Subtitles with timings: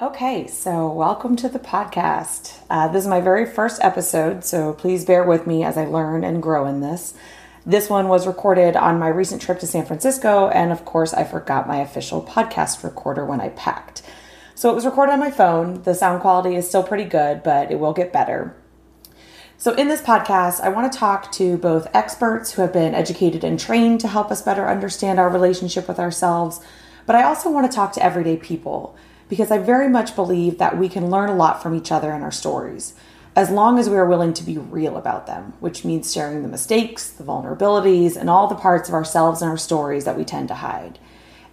[0.00, 2.58] Okay, so welcome to the podcast.
[2.70, 6.22] Uh, this is my very first episode, so please bear with me as I learn
[6.22, 7.14] and grow in this.
[7.66, 11.24] This one was recorded on my recent trip to San Francisco, and of course, I
[11.24, 14.02] forgot my official podcast recorder when I packed.
[14.54, 15.82] So it was recorded on my phone.
[15.82, 18.54] The sound quality is still pretty good, but it will get better.
[19.56, 23.42] So, in this podcast, I want to talk to both experts who have been educated
[23.42, 26.60] and trained to help us better understand our relationship with ourselves,
[27.04, 28.96] but I also want to talk to everyday people
[29.28, 32.22] because I very much believe that we can learn a lot from each other in
[32.22, 32.94] our stories,
[33.36, 36.48] as long as we are willing to be real about them, which means sharing the
[36.48, 40.48] mistakes, the vulnerabilities, and all the parts of ourselves and our stories that we tend
[40.48, 40.98] to hide.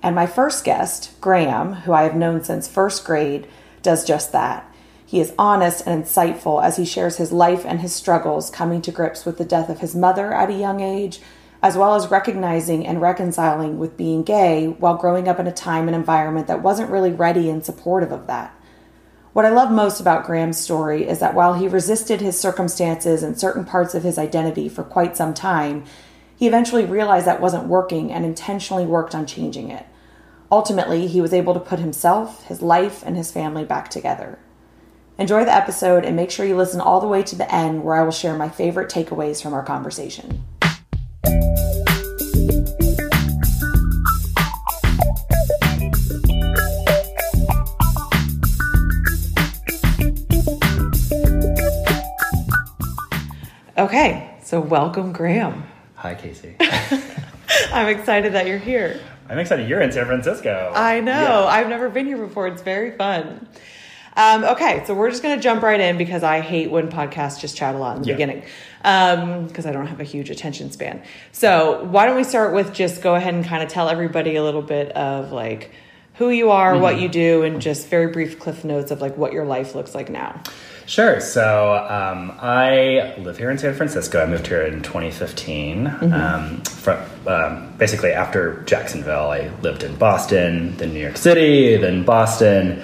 [0.01, 3.47] And my first guest, Graham, who I have known since first grade,
[3.81, 4.71] does just that.
[5.05, 8.91] He is honest and insightful as he shares his life and his struggles coming to
[8.91, 11.19] grips with the death of his mother at a young age,
[11.65, 15.87] as well as recognizing and reconciling with being gay while growing up in a time
[15.87, 18.55] and environment that wasn't really ready and supportive of that.
[19.33, 23.39] What I love most about Graham's story is that while he resisted his circumstances and
[23.39, 25.85] certain parts of his identity for quite some time,
[26.35, 29.87] he eventually realized that wasn't working and intentionally worked on changing it.
[30.51, 34.37] Ultimately, he was able to put himself, his life, and his family back together.
[35.17, 37.95] Enjoy the episode and make sure you listen all the way to the end where
[37.95, 40.43] I will share my favorite takeaways from our conversation.
[53.77, 55.63] Okay, so welcome, Graham.
[55.95, 56.55] Hi, Kacie.
[57.73, 59.01] I'm excited that you're here.
[59.29, 60.71] I'm excited you're in San Francisco.
[60.73, 61.11] I know.
[61.11, 61.45] Yeah.
[61.45, 62.47] I've never been here before.
[62.47, 63.47] It's very fun.
[64.17, 67.39] Um, okay, so we're just going to jump right in because I hate when podcasts
[67.39, 68.13] just chat a lot in the Yeah.
[68.15, 68.43] beginning
[69.47, 71.01] because I don't have a huge attention span.
[71.31, 74.43] So why don't we start with just go ahead and kind of tell everybody a
[74.43, 75.71] little bit of like
[76.15, 76.81] who you are, Mm-hmm.
[76.81, 79.93] what you do, and just very brief cliff notes of like what your life looks
[79.93, 80.41] like now.
[80.85, 81.19] Sure.
[81.19, 84.21] So um, I live here in San Francisco.
[84.23, 85.87] I moved here in 2015.
[85.87, 86.13] Mm-hmm.
[86.13, 92.03] Um, from, um, basically, after Jacksonville, I lived in Boston, then New York City, then
[92.03, 92.81] Boston.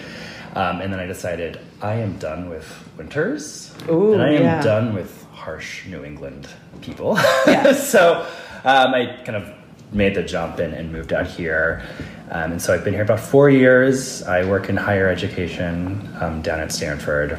[0.56, 2.68] Um, and then I decided I am done with
[2.98, 3.74] winters.
[3.90, 4.62] Ooh, and I am yeah.
[4.62, 6.48] done with harsh New England
[6.82, 7.18] people.
[7.48, 7.74] Yeah.
[7.74, 8.28] so
[8.64, 9.54] um, I kind of
[9.94, 11.84] made the jump and, and moved out here.
[12.30, 14.24] Um, and so I've been here about four years.
[14.24, 17.38] I work in higher education um, down at Stanford.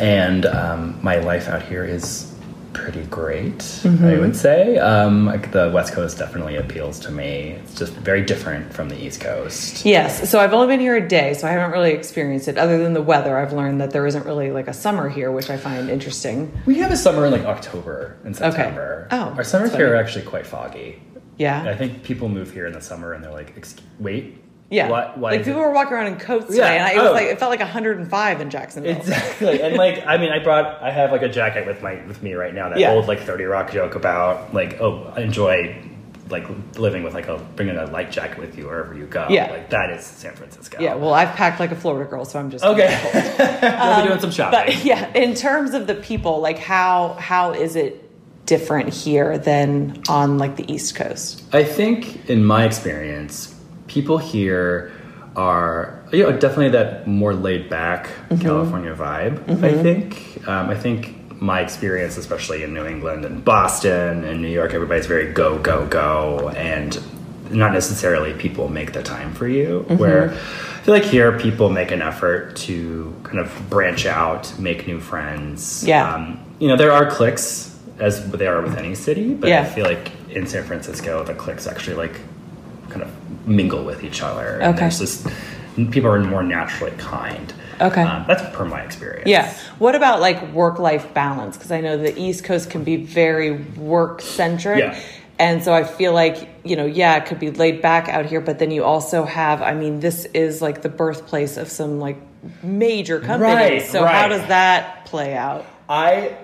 [0.00, 2.29] And um, my life out here is
[2.72, 4.78] pretty great, I would say.
[4.78, 7.58] Um, like the West Coast definitely appeals to me.
[7.62, 9.84] It's just very different from the East Coast.
[9.84, 12.58] Yes, so I've only been here a day, so I haven't really experienced it.
[12.58, 15.50] Other than the weather, I've learned that there isn't really like a summer here, which
[15.50, 16.52] I find interesting.
[16.66, 19.08] We have a summer in like October and September.
[19.10, 21.02] Oh, Our summers here are actually quite foggy.
[21.38, 24.39] Yeah, I think people move here in the summer and they're like, "Exc- wait,
[24.70, 24.88] yeah.
[24.88, 26.98] Why, why like people it- were walking around in coats Yeah, today, and I, it
[26.98, 27.12] was oh.
[27.12, 28.96] like it felt like 105 in Jacksonville.
[28.96, 32.22] Exactly, and like I mean, I brought I have like a jacket with my with
[32.22, 32.68] me right now.
[32.68, 32.92] That Yeah.
[32.92, 35.76] old like Thirty Rock joke about like oh I enjoy
[36.30, 36.46] like
[36.78, 39.26] living with like a bringing a light jacket with you wherever you go.
[39.28, 39.50] Yeah.
[39.50, 40.78] like that is San Francisco.
[40.80, 42.88] Yeah, well, I've packed like a Florida girl, so I'm just okay,
[43.62, 44.60] we'll be doing some um, shopping.
[44.74, 48.06] But yeah, in terms of the people, like how how is it
[48.46, 51.42] different here than on like the East Coast?
[51.52, 53.54] I think, in my experience,
[53.90, 54.92] people here
[55.36, 58.08] are you know definitely that more laid back
[58.40, 59.36] California vibe.
[59.64, 60.48] I think.
[60.48, 65.06] Um, I think my experience, especially in New England and Boston and New York, everybody's
[65.06, 66.98] very go go go, and
[67.50, 69.84] not necessarily people make the time for you.
[70.02, 74.86] Where I feel like here people make an effort to kind of branch out, make
[74.86, 75.84] new friends.
[75.84, 76.14] Yeah.
[76.14, 79.62] Um, you know, there are cliques as they are with any city, but Yeah.
[79.62, 82.16] I feel like in San Francisco, the cliques actually like
[82.90, 84.58] kind of mingle with each other.
[84.58, 84.80] And Okay.
[84.80, 85.26] There's this,
[85.90, 87.52] people are more naturally kind.
[87.80, 88.02] Okay.
[88.02, 89.28] Um, that's per my experience.
[89.28, 89.52] Yeah.
[89.78, 91.56] What about like work life balance?
[91.56, 94.80] Because I know the East Coast can be very work centric.
[94.80, 95.00] Yeah.
[95.38, 98.42] And so I feel like, you know, yeah, it could be laid back out here,
[98.42, 102.18] but then you also have, I mean, this is like the birthplace of some like
[102.62, 103.54] major companies.
[103.54, 105.64] Right, so how does that play out?
[105.88, 106.36] I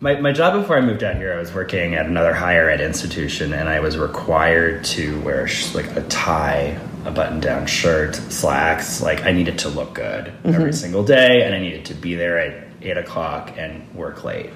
[0.00, 2.80] my, my job before I moved out here, I was working at another higher ed
[2.80, 9.02] institution, and I was required to wear sh- like a tie, a button-down shirt, slacks.
[9.02, 12.38] Like I needed to look good every single day, and I needed to be there
[12.38, 14.50] at eight o'clock and work late.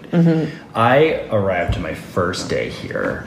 [0.74, 3.26] I arrived to my first day here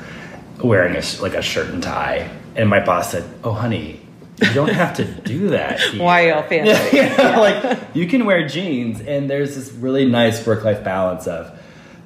[0.64, 4.02] wearing a like a shirt and tie, and my boss said, "Oh, honey."
[4.40, 5.80] You don't have to do that.
[5.92, 6.04] Here.
[6.04, 6.98] Why y'all fancy?
[6.98, 11.57] Yeah, like you can wear jeans and there's this really nice work life balance of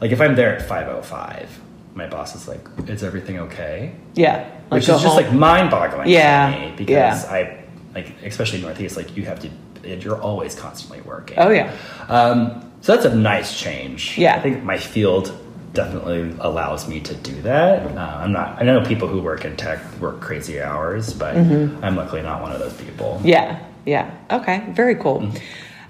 [0.02, 1.60] like if I'm there at 505
[1.94, 4.50] my boss is like is everything okay Yeah.
[4.70, 6.90] which go is just like mind boggling Yeah, me because
[7.26, 7.26] yeah.
[7.30, 7.64] I
[7.94, 9.50] like especially northeast like you have to
[9.84, 11.40] you're always constantly working.
[11.40, 11.76] Oh, yeah.
[12.08, 14.16] Um, so that's a nice change.
[14.18, 14.36] Yeah.
[14.36, 15.36] I think my field
[15.74, 17.98] definitely allows me to do that.
[17.98, 18.60] Uh, I'm not.
[18.62, 22.52] I know people who work in tech work crazy hours, but I'm luckily not one
[22.52, 23.16] of those people.
[23.18, 23.28] Mm-hmm.
[23.28, 24.12] Yeah, yeah.
[24.30, 25.32] Okay, very cool.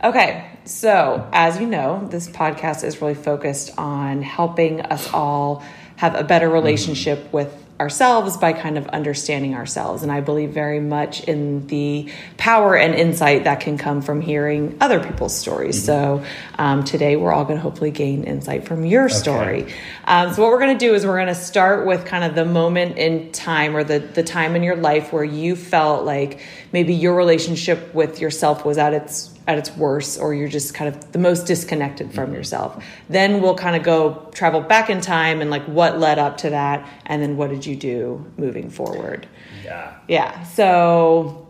[0.03, 5.63] Okay, so as you know, this podcast is really focused on helping us all
[5.95, 10.03] have a better relationship with ourselves by kind of understanding ourselves.
[10.03, 14.77] And I believe very much in the power and insight that can come from hearing
[14.79, 15.83] other people's stories.
[15.83, 16.23] So
[16.59, 19.73] um, today we're all going to hopefully gain insight from your story.
[20.05, 22.35] Um, so what we're going to do is we're going to start with kind of
[22.35, 26.39] the moment in time or the, the time in your life where you felt like
[26.71, 30.93] maybe your relationship with yourself was at its at its worst or you're just kind
[30.93, 32.83] of the most disconnected from yourself.
[33.09, 36.51] Then we'll kind of go travel back in time and like what led up to
[36.51, 39.27] that and then what did you do moving forward?
[39.63, 39.95] Yeah.
[40.07, 41.47] yeah so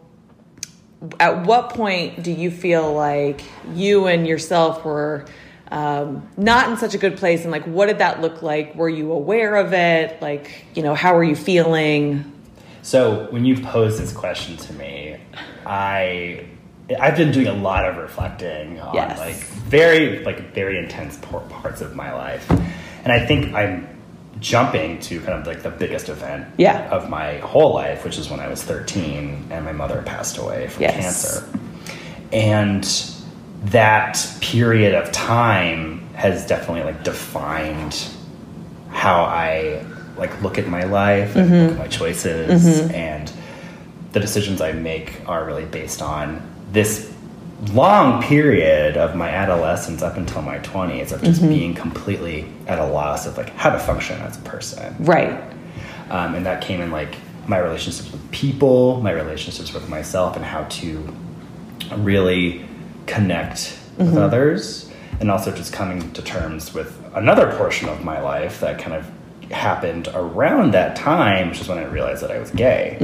[1.19, 3.44] at what point do you feel like
[3.74, 5.25] you and yourself were
[5.69, 8.75] um, not in such a good place and like what did that look like?
[8.75, 10.21] Were you aware of it?
[10.21, 12.31] Like you know how are you feeling
[12.81, 15.18] So when you posed this question to me,
[15.66, 16.45] I
[17.00, 19.18] I've been doing a lot of reflecting on Yes.
[19.19, 22.50] like very like very intense parts of my life,
[23.04, 23.88] and I think I'm
[24.39, 26.89] jumping to kind of like the biggest event Yeah.
[26.89, 30.68] of my whole life, which is when I was 13 and my mother passed away
[30.68, 30.95] from Yes.
[31.00, 31.60] cancer,
[32.34, 32.84] and
[33.66, 38.04] that period of time has definitely like defined
[38.89, 39.84] how I
[40.21, 42.83] like look at my life and look at my choices mm-hmm.
[42.83, 42.95] Mm-hmm.
[42.95, 43.33] and
[44.13, 46.41] the decisions I make are really based on
[46.71, 47.12] this
[47.73, 51.50] long period of my adolescence up until my 20s of just mm-hmm.
[51.50, 54.95] being completely at a loss of like how to function as a person.
[55.00, 55.41] Right.
[56.09, 57.15] Um, and that came in like
[57.47, 61.15] my relationships with people my relationships with myself and how to
[61.97, 62.63] really
[63.07, 68.59] connect with others and also just coming to terms with another portion of my life
[68.59, 69.12] that kind of
[69.53, 72.98] happened around that time which is when i realized that i was gay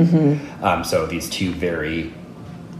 [0.62, 2.14] um, so these two very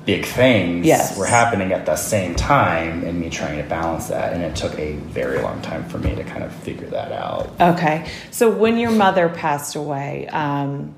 [0.06, 1.18] big things Yes.
[1.18, 4.78] were happening at the same time and me trying to balance that and it took
[4.80, 8.10] a very long time for me to kind of figure that out Okay.
[8.32, 10.96] So when your mother passed away, um,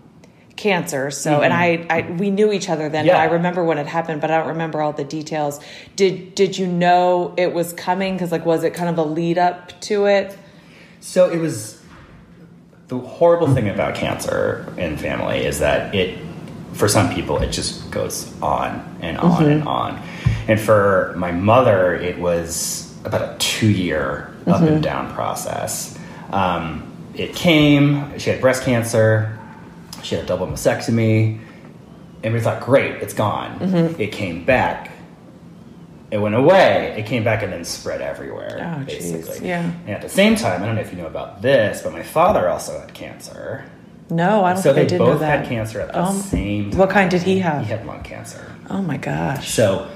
[0.57, 1.09] cancer.
[1.09, 3.05] So and I, I, we knew each other then.
[3.05, 3.15] Mm-hmm.
[3.15, 3.21] Yeah.
[3.21, 5.59] I remember when it happened, but I don't remember all the details.
[5.95, 8.13] Did Did you know it was coming?
[8.13, 10.37] Because like, was it kind of a lead up to it?
[10.99, 11.78] So it was
[12.89, 16.17] the horrible thing about cancer in family is that it,
[16.73, 19.51] for some people, it just goes on and on mm-hmm.
[19.51, 20.03] and on.
[20.47, 24.81] And for my mother, it was about a two year up and mm-hmm.
[24.81, 25.97] down process.
[26.31, 29.37] Um, it came, she had breast cancer,
[30.01, 31.39] she had a double mastectomy,
[32.23, 33.59] and we thought, great, it's gone.
[33.59, 34.01] Mm-hmm.
[34.01, 34.91] It came back.
[36.11, 36.95] It went away.
[36.97, 39.47] It came back and then spread everywhere, Oh, basically.
[39.47, 39.71] Yeah.
[39.85, 42.01] And at the same time, I don't know if you know about this, but my
[42.03, 43.65] father also had cancer.
[44.09, 45.39] No, I don't So they did both know that.
[45.41, 46.79] had cancer at the Um, same time.
[46.79, 47.63] what kind did he have?
[47.63, 48.43] He had lung cancer.
[48.71, 49.49] Oh my gosh.
[49.51, 49.87] So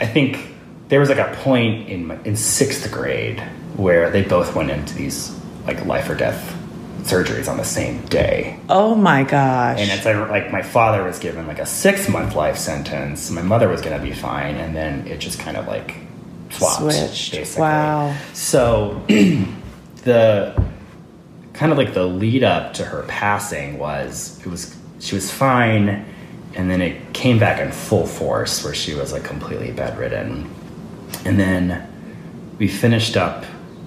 [0.00, 0.48] I think
[0.88, 3.40] there was like a point in my, in sixth grade
[3.76, 6.56] where they both went into these like life or death
[7.04, 8.58] surgeries on the same day.
[8.68, 9.78] Oh my gosh.
[9.80, 13.30] And it's like, like my father was given like a six month life sentence.
[13.30, 15.96] My mother was going to be fine, and then it just kind of like
[16.50, 16.82] swapped.
[16.82, 17.32] Switched.
[17.32, 17.62] Basically.
[17.62, 18.16] Wow.
[18.32, 19.02] So
[20.04, 20.62] the
[21.52, 26.04] kind of like the lead up to her passing was it was she was fine,
[26.54, 30.50] and then it came back in full force where she was like completely bedridden,
[31.24, 31.86] and then
[32.58, 33.44] we finished up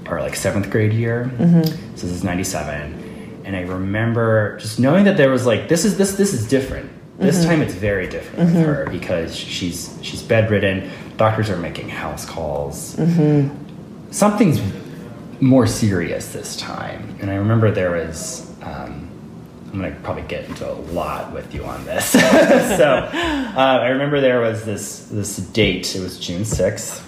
[0.07, 1.31] our like seventh grade year.
[1.37, 1.63] Mm-hmm.
[1.95, 3.02] So this is '97,
[3.45, 6.91] and I remember just knowing that there was like this is this this is different.
[7.19, 10.89] This time it's very different with her because she's she's bedridden.
[11.17, 12.97] Doctors are making house calls.
[14.11, 14.59] Something's
[15.39, 18.49] more serious this time, and I remember there was.
[18.61, 19.09] Um,
[19.71, 22.05] I'm gonna probably get into a lot with you on this.
[22.11, 25.95] so uh, I remember there was this this date.
[25.95, 26.99] It was June sixth,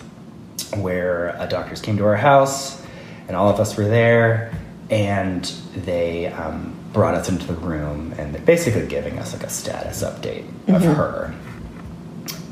[0.76, 2.82] where uh, doctors came to our house,
[3.28, 4.52] and all of us were there,
[4.90, 5.44] and
[5.76, 10.04] they um, brought us into the room, and they're basically giving us like a status
[10.04, 11.34] update of her.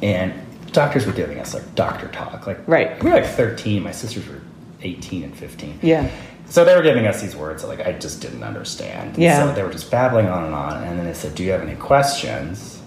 [0.01, 0.33] And
[0.71, 3.01] doctors were giving us like doctor talk, like Right.
[3.03, 3.83] We were like 13.
[3.83, 4.41] My sisters were
[4.81, 5.79] 18 and 15.
[5.81, 6.09] yeah.
[6.49, 9.13] So they were giving us these words that like I just didn't understand.
[9.15, 9.47] And Yeah.
[9.47, 11.61] So they were just babbling on and on, and then they said, "Do you have
[11.61, 12.79] any questions?"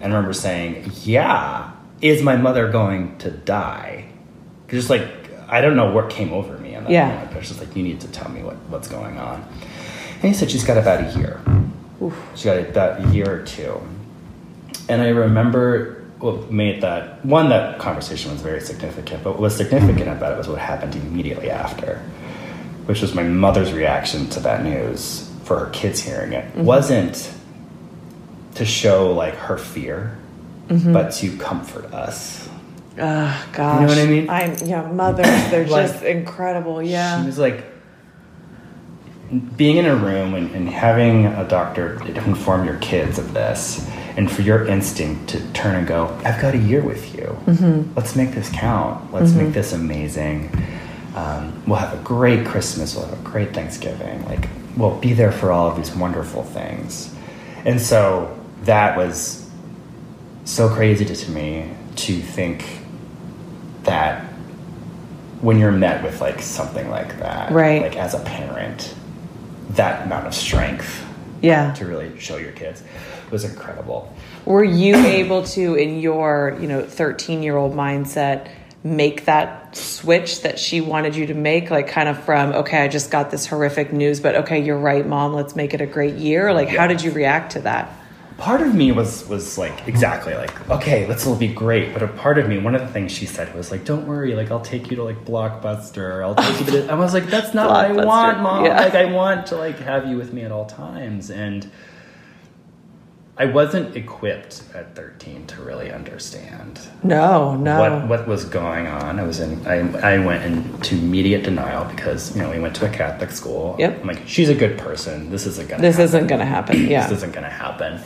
[0.00, 4.06] And I remember saying, "Yeah, is my mother going to die
[4.68, 5.06] Just like
[5.48, 7.08] I don't know what came over me in that Yeah.
[7.08, 7.30] moment.
[7.30, 9.44] But it's just like you need to tell me what, what's going on.
[10.22, 11.40] And he said she's got about a year.
[12.34, 13.80] She's got about a year or two.
[14.88, 19.56] And I remember what made that one that conversation was very significant, but what was
[19.56, 21.98] significant about it was what happened immediately after,
[22.86, 26.64] which was my mother's reaction to that news for her kids hearing it Mm-hmm.
[26.64, 27.30] wasn't
[28.54, 30.16] to show like her fear,
[30.68, 30.92] Mm-hmm.
[30.92, 32.45] but to comfort us.
[32.98, 33.80] Oh, gosh.
[33.80, 34.30] You know what I mean?
[34.30, 36.82] I'm yeah, mothers, they're Like, just incredible.
[36.82, 37.20] Yeah.
[37.20, 37.64] She was like
[39.56, 43.86] being in a room and, and having a doctor inform your kids of this,
[44.16, 47.36] and for your instinct to turn and go, "I've got a year with you.
[47.96, 49.12] Let's make this count.
[49.12, 50.50] Let's make this amazing.
[51.14, 52.94] Um, we'll have a great Christmas.
[52.94, 54.24] We'll have a great Thanksgiving.
[54.26, 57.12] Like we'll be there for all of these wonderful things."
[57.64, 59.48] And so that was
[60.44, 62.64] so crazy to, to me to think
[63.86, 64.24] that
[65.40, 67.82] when you're met with like something like that, Right.
[67.82, 68.94] Like as a parent,
[69.70, 71.04] that amount of strength
[71.42, 71.72] yeah.
[71.74, 72.82] to really show your kids
[73.30, 74.12] was incredible.
[74.44, 78.48] Were you able to, in your, you know, 13 year old mindset,
[78.84, 81.70] make that switch that she wanted you to make?
[81.70, 85.06] Like, kind of from, okay, I just got this horrific news, but okay, you're right,
[85.06, 86.52] mom, let's make it a great year.
[86.52, 87.92] Like, how did you react to that?
[88.38, 91.94] Part of me was was like exactly like okay, this will be great.
[91.94, 94.34] But a part of me, one of the things she said was like, "Don't worry,
[94.34, 96.22] like I'll take you to like Blockbuster.
[96.22, 98.64] I'll take you to." this." I was like, "That's not what I want, mom.
[98.66, 98.80] yeah.
[98.82, 101.70] Like I want to like have you with me at all times." And
[103.38, 107.78] I wasn't equipped at 13 to really understand No, no.
[107.80, 109.18] what what was going on.
[109.18, 112.86] I was in I, I went into immediate denial because you know we went to
[112.86, 113.76] a Catholic school.
[113.78, 114.00] Yep.
[114.00, 115.30] I'm like she's a good person.
[115.30, 115.82] This isn't gonna.
[115.82, 116.04] this happen.
[116.06, 116.86] isn't going to happen.
[116.88, 117.02] Yeah.
[117.06, 118.00] This isn't gonna happen.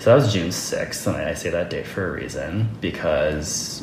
[0.00, 3.82] So that was June 6th, and I say that date for a reason because.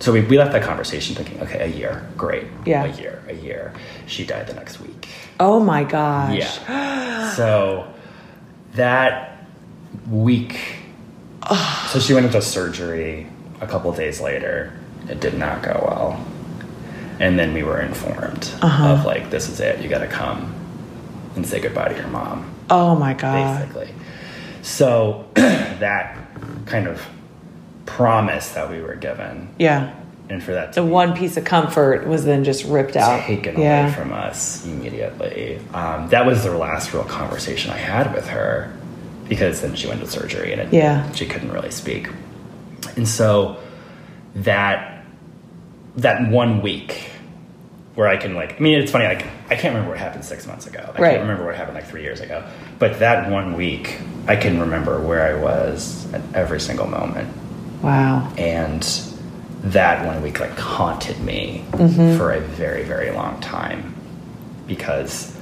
[0.00, 2.46] So we, we left that conversation thinking, okay, a year, great.
[2.66, 2.84] Yeah.
[2.84, 3.72] A year, a year.
[4.06, 5.08] She died the next week.
[5.40, 6.38] oh my gosh.
[6.38, 7.32] Yeah.
[7.32, 7.86] so
[8.74, 9.33] that
[10.10, 10.58] week,
[11.88, 13.26] so she went into surgery
[13.60, 14.72] a couple days later.
[15.08, 16.26] It did not go well.
[17.20, 18.88] And then we were informed Uh-huh.
[18.88, 19.80] of like, this is it.
[19.80, 20.52] You got to come
[21.36, 23.60] and say goodbye to your mom, Oh my God.
[23.60, 23.94] basically.
[24.62, 26.16] So that
[26.66, 27.00] kind of
[27.86, 29.92] promise that we were given, Yeah.
[30.30, 33.20] and for that to The one piece of comfort was then just ripped out.
[33.24, 33.84] taken yeah.
[33.86, 35.60] away from us immediately.
[35.74, 38.72] Um, that was the last real conversation I had with her
[39.28, 41.10] because then she went to surgery and it, Yeah.
[41.12, 42.08] she couldn't really speak.
[42.96, 43.56] And so
[44.36, 45.04] that
[45.96, 47.10] that one week
[47.94, 50.46] where I can like I mean it's funny like I can't remember what happened six
[50.46, 50.80] months ago.
[50.94, 51.10] I Right.
[51.12, 52.42] can't remember what happened like three years ago.
[52.78, 57.28] But that one week I can remember where I was at every single moment
[57.82, 58.28] Wow.
[58.36, 58.82] and
[59.64, 62.16] that one week like haunted me Mm-hmm.
[62.18, 63.94] for a very very long time
[64.66, 65.34] because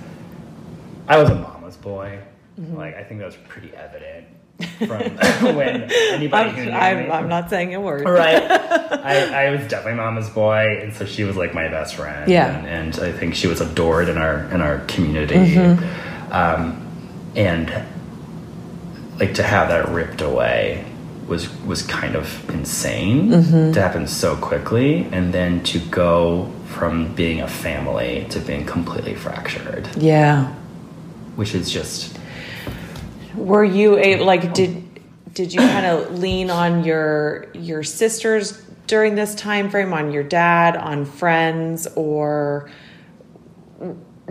[1.09, 2.19] i was a mama's boy
[2.61, 2.77] Mm-hmm.
[2.77, 4.27] like i think that was pretty evident
[4.87, 5.01] from
[5.57, 8.05] when anybody I'm, who knew I'm, me I'm not saying a word.
[8.07, 12.31] right I, I was definitely mama's boy and so she was like my best friend
[12.31, 12.55] Yeah.
[12.59, 16.33] and, and i think she was adored in our in our community Mm-hmm.
[16.33, 16.79] um,
[17.35, 17.73] and
[19.19, 20.85] like to have that ripped away
[21.27, 23.73] was was kind of insane Mm-hmm.
[23.73, 29.15] to happen so quickly and then to go from being a family to being completely
[29.15, 30.53] fractured Yeah.
[31.37, 32.12] which is just
[33.37, 34.89] Were you able, like, did
[35.35, 40.23] did you kind of lean on your your sisters during this time frame, on your
[40.23, 42.71] dad, on friends, or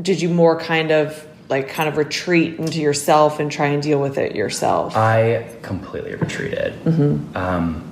[0.02, 4.00] did you more kind of like kind of retreat into yourself and try and deal
[4.00, 4.96] with it yourself?
[4.96, 6.74] I completely retreated.
[7.36, 7.84] Um,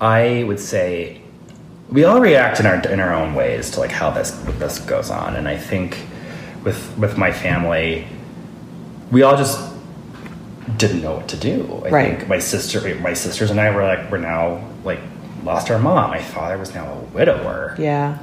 [0.00, 1.22] I would say
[1.90, 5.10] we all react in our in our own ways to like how this this goes
[5.10, 5.98] on, and I think
[6.64, 8.06] with with my family,
[9.10, 9.69] we all just
[10.76, 11.82] didn't know what to do.
[11.84, 12.16] I Right.
[12.18, 15.00] think my sister, my sisters, and I were like, we're now like
[15.44, 16.10] lost our mom.
[16.10, 18.18] My father was now a widower yeah.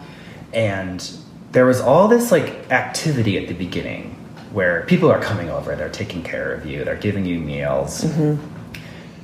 [0.53, 1.09] and
[1.51, 4.13] there was all this like activity at the beginning
[4.51, 8.41] where people are coming over they're taking care of you they're giving you meals Mm-hmm.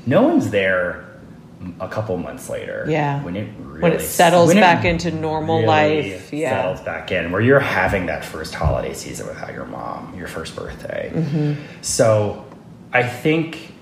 [0.05, 1.05] no one's there
[1.79, 3.23] a couple months later Yeah.
[3.23, 6.61] when it really When it settles when it back into normal really life, yeah.
[6.61, 10.55] settles back in where you're having that first holiday season without your mom your first
[10.55, 11.61] birthday Mm-hmm.
[11.81, 12.45] so
[12.93, 13.73] i think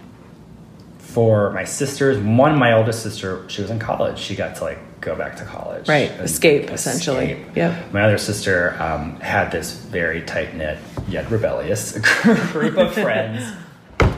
[0.98, 4.80] for my sisters one my oldest sister she was in college she got to like
[5.02, 6.12] go back to college Right.
[6.12, 7.32] and Escape, essentially.
[7.32, 7.56] escape.
[7.58, 7.92] Yep.
[7.92, 10.78] my other sister um, had this very tight knit
[11.10, 11.98] yet rebellious
[12.52, 13.44] group of friends,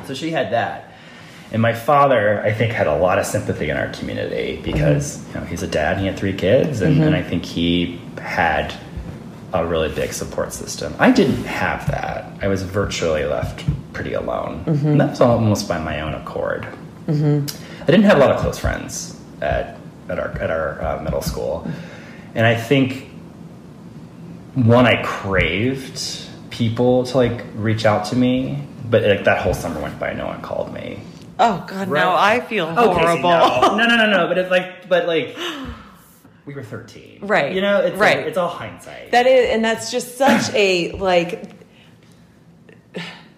[0.06, 0.92] so she had that.
[1.54, 5.36] And my father, I think, had a lot of sympathy in our community because you
[5.36, 8.74] know he's a dad, and he had three kids, and, and I think he had
[9.54, 10.94] a really big support system.
[11.00, 12.26] I didn't have that.
[12.42, 16.68] I was virtually left pretty alone, and that was almost by my own accord.
[17.08, 19.78] I didn't have a lot of close friends at
[20.10, 21.68] at our at our uh, middle school,
[22.36, 23.10] and I think
[24.56, 29.82] one I craved people to like reach out to me, but like that whole summer
[29.82, 31.00] went by, no one called me.
[31.40, 32.04] Oh God, Right.
[32.04, 32.16] no!
[32.16, 33.30] I feel Okay, see, horrible.
[33.30, 33.76] no.
[33.78, 34.28] no, no, no, no.
[34.28, 35.36] But it's like, but like,
[36.46, 38.18] we were thirteen, Right, You know, it's right.
[38.18, 39.12] Like, it's all hindsight.
[39.12, 41.50] That is, and that's just such a like.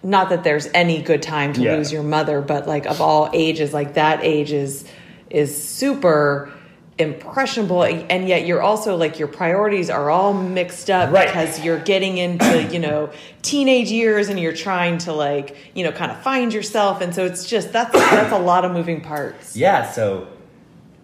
[0.02, 1.76] Not that there's any good time to Yeah.
[1.76, 4.84] lose your mother, but like of all ages, like that age is
[5.30, 6.50] is super
[6.98, 11.26] impressionable, and yet you're also like your priorities are all mixed up Right.
[11.26, 13.10] because you're getting into you know
[13.42, 17.24] teenage years and you're trying to like you know kind of find yourself, and so
[17.24, 19.56] it's just that's that's a lot of moving parts.
[19.56, 19.90] yeah.
[19.90, 20.28] So,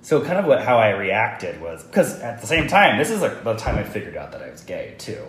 [0.02, 3.20] so kind of what how I reacted was because at the same time, this is
[3.22, 5.22] like the time I figured out that I was gay too.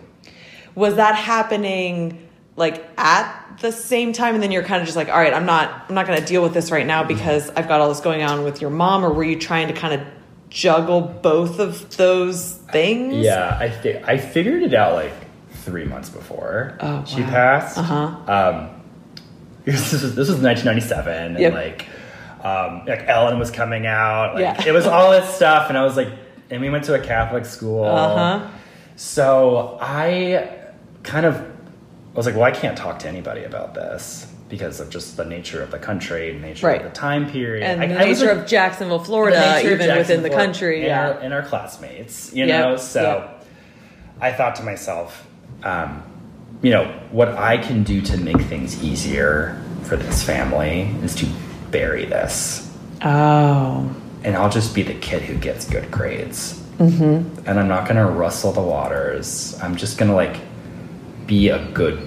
[0.76, 5.10] was that happening like at the same time and then you're kind of just like
[5.10, 7.68] all right i'm not i'm not going to deal with this right now because i've
[7.68, 10.08] got all this going on with your mom or were you trying to kind of
[10.50, 15.14] juggle both of those things Yeah, I I figured it out like
[15.52, 17.30] three months before Oh, she wow.
[17.30, 17.78] passed.
[17.80, 18.32] Uh-huh.
[18.32, 18.70] Um,
[19.66, 21.54] this was this was 1997, and Yep.
[21.54, 21.86] like,
[22.44, 24.36] um, like Ellen was coming out.
[24.36, 24.68] Like, Yeah.
[24.68, 26.10] it was all this stuff, and I was like,
[26.50, 27.86] and we went to a Catholic school.
[27.86, 28.48] Uh-huh.
[28.96, 30.50] So I
[31.04, 31.44] kind of
[32.14, 35.64] was like, well, I can't talk to anybody about this because of just the nature
[35.64, 36.82] of the country, nature Right.
[36.86, 39.98] of the time period, and I- the I was, nature like, of jacksonville florida even
[39.98, 42.78] within the country and, yeah our, and our classmates, you Yep, know.
[42.78, 43.46] So yep.
[44.22, 45.26] I thought to myself,
[45.64, 46.04] um,
[46.62, 51.26] you know, what I can do to make things easier for this family is to
[51.74, 57.46] bury this, oh and I'll just be the kid who gets good grades, mm-hmm.
[57.46, 59.60] and I'm not gonna rustle the waters.
[59.62, 60.38] I'm just gonna like
[61.28, 62.00] be a good,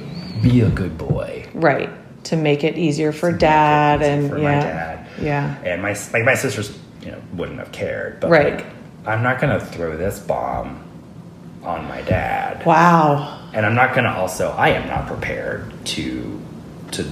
[0.43, 1.47] be a good boy.
[1.53, 1.91] right
[2.25, 5.07] to make it easier for dad easier and for yeah my dad.
[5.23, 8.55] yeah and my like my sisters you know wouldn't have cared but Right.
[8.57, 8.67] like
[9.07, 10.83] i'm not gonna throw this bomb
[11.63, 16.41] on my dad wow and i'm not gonna also i am not prepared to
[16.91, 17.05] to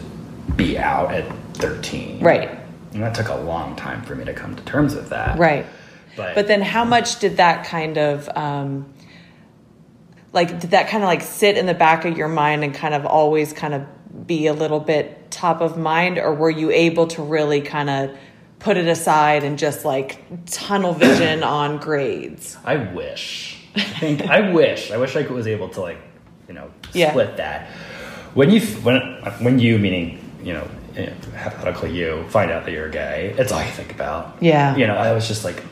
[0.57, 1.25] be out at
[1.55, 2.51] 13 right.
[2.93, 5.37] And that took a long time for me to come to terms with that.
[5.39, 5.67] Right.
[6.17, 8.93] But, But then, how much did that kind of, um,
[10.33, 12.95] like, did that kind of like sit in the back of your mind and kind
[12.95, 17.09] of always kind of be a little bit top of mind, or were you able
[17.09, 18.17] to really kind of
[18.61, 22.57] put it aside and just like tunnel vision on grades?
[22.65, 23.61] i wish.
[23.75, 24.93] I think i wish.
[24.93, 25.99] I wish i was able to like
[26.47, 27.11] you know Yeah.
[27.11, 27.67] split that.
[28.35, 29.01] When you when
[29.41, 33.63] when you meaning you know eh, hypothetically you find out that you're gay it's all
[33.63, 34.77] you think about Yeah.
[34.77, 35.63] you know i was just like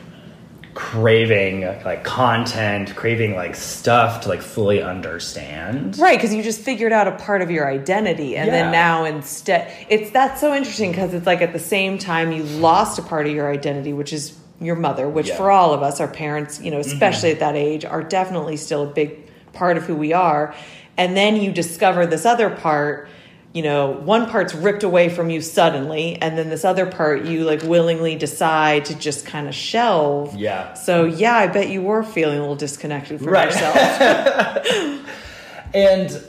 [0.73, 6.91] craving like content craving like stuff to like fully understand Right, because you just figured
[6.91, 11.13] out a part of your identity, and then now instead, it's that's so interesting because
[11.13, 14.35] it's like at the same time you lost a part of your identity, which is
[14.59, 15.37] your mother, which Yeah.
[15.37, 18.83] for all of us, our parents, you know, especially at that age, are definitely still
[18.83, 19.11] a big
[19.53, 20.55] part of who we are,
[20.97, 23.07] and then you discover this other part.
[23.53, 27.43] You know, one part's ripped away from you suddenly, and then this other part you
[27.43, 30.35] like willingly decide to just kind of shelve.
[30.35, 30.73] Yeah.
[30.73, 33.51] So yeah, I bet you were feeling a little disconnected from Right.
[33.51, 35.05] yourself.
[35.73, 36.23] and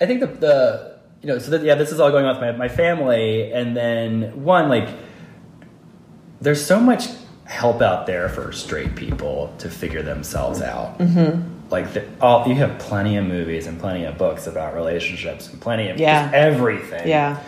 [0.00, 2.40] i think the, the you know so that yeah this is all going on with
[2.42, 4.88] my, my family and then one like
[6.40, 7.04] there's so much
[7.44, 11.46] help out there for straight people to figure themselves out mm-hmm.
[11.70, 15.60] Like the, all you have plenty of movies and plenty of books about relationships and
[15.60, 16.30] plenty of Yeah.
[16.34, 17.38] everything yeah.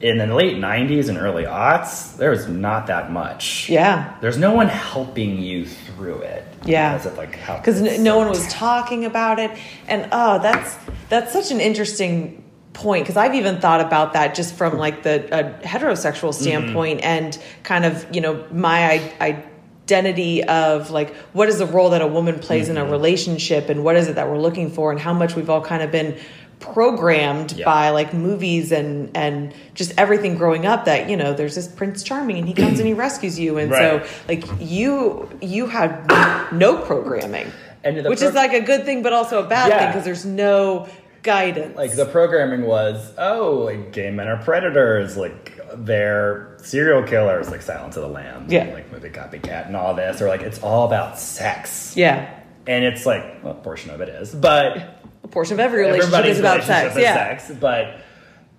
[0.00, 4.14] in the late 90s and early aughts there was not that much Yeah.
[4.20, 6.96] there's no one helping you through it Yeah.
[6.96, 9.50] because like how because no so one was talking about it
[9.88, 10.76] and oh that's
[11.08, 15.26] that's such an interesting point because i've even thought about that just from like the
[15.62, 16.42] heterosexual mm-hmm.
[16.42, 19.44] standpoint and kind of you know my I-
[19.86, 22.90] identity of like what is the role that a woman plays in a mm-hmm.
[22.90, 25.80] relationship and what is it that we're looking for and how much we've all kind
[25.80, 26.18] of been
[26.58, 27.66] programmed Yeah.
[27.66, 32.02] by like movies and and just everything growing up that you know there's this prince
[32.02, 34.04] charming and he comes and he rescues you and Right.
[34.04, 36.10] so like you you had
[36.52, 37.52] no programming
[37.84, 40.88] which pro- is like a good thing but also a bad thing because there's no
[41.22, 47.50] guidance like the programming was oh like gay men are predators like they're serial killers
[47.50, 48.64] like silence of the lambs Yeah.
[48.64, 51.96] and, like movie copycat and all this or like it's all about sex.
[51.96, 52.40] Yeah.
[52.66, 56.24] And it's like well, a portion of it is but a portion of every relationship
[56.26, 57.14] is about relationship sex is yeah.
[57.14, 58.00] sex but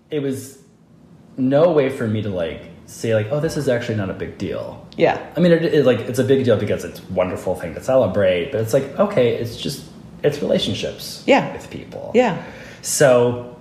[0.09, 0.57] it was
[1.37, 4.37] no way for me to like say like oh this is actually not a big
[4.37, 4.85] deal.
[4.95, 5.31] Yeah.
[5.35, 7.83] I mean, it, it, like it's a big deal because it's a wonderful thing to
[7.83, 9.85] celebrate, but it's like okay, it's just
[10.23, 11.53] it's relationships, Yeah.
[11.53, 12.43] with people, yeah.
[12.81, 13.55] So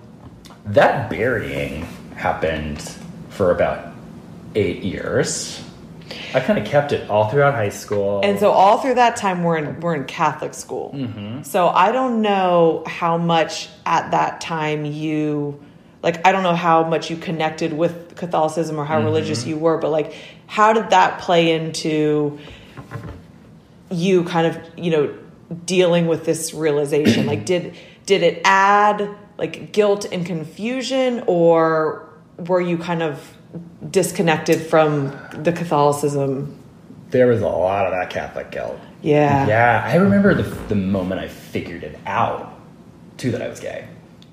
[0.64, 1.82] that burying
[2.16, 2.80] happened
[3.36, 3.92] for about
[4.54, 5.62] eight years,
[6.32, 8.20] I kind of kept it all throughout high school.
[8.24, 10.92] And so all through that time, we're in we're in Catholic school.
[10.94, 11.42] Mm-hmm.
[11.42, 15.60] So I don't know how much at that time you,
[16.02, 19.04] like, I don't know how much you connected with Catholicism or how Mm-hmm.
[19.06, 20.14] religious you were, but like,
[20.46, 22.38] how did that play into
[23.90, 25.18] you kind of you know
[25.64, 27.26] dealing with this realization?
[27.26, 27.74] like, did
[28.06, 32.05] did it add like guilt and confusion, or
[32.38, 33.36] were you kind of
[33.90, 36.62] disconnected from the Catholicism?
[37.10, 38.80] there was a lot of that Catholic guilt.
[39.00, 39.46] Yeah.
[39.46, 42.58] Yeah, I remember the, the moment I figured it out,
[43.16, 43.86] too, that I was gay.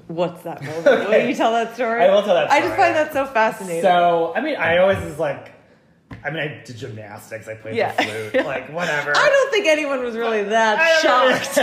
[0.07, 0.83] What's that moment?
[0.85, 2.03] Will you tell that story?
[2.03, 3.83] I will tell that I just find that so fascinating.
[3.83, 5.51] So, I mean, I always was like,
[6.25, 7.93] I mean, I did gymnastics, I played Yeah.
[7.95, 9.13] the flute, like, whatever.
[9.15, 11.53] I don't think anyone was really that shocked.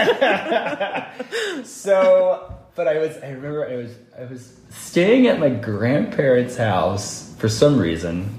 [1.66, 7.34] so, but I was, I remember I was, I was staying at my grandparents' house
[7.38, 8.38] for some reason,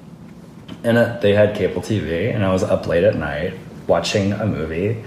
[0.84, 3.54] and uh, they had cable TV, and I was up late at night
[3.88, 5.04] watching a movie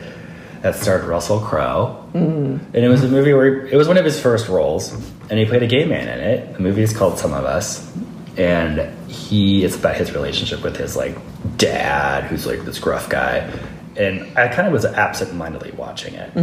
[0.63, 4.21] that starred Russell Crowe, and it was a movie where it was one of his
[4.21, 4.93] first roles,
[5.29, 6.55] and he played a gay man in it.
[6.55, 7.91] The movie is called Sum of Us,
[8.37, 11.17] and he it's about his relationship with his like
[11.57, 13.51] dad, who's like this gruff guy,
[13.97, 16.35] and I kind of was absent-mindedly watching it,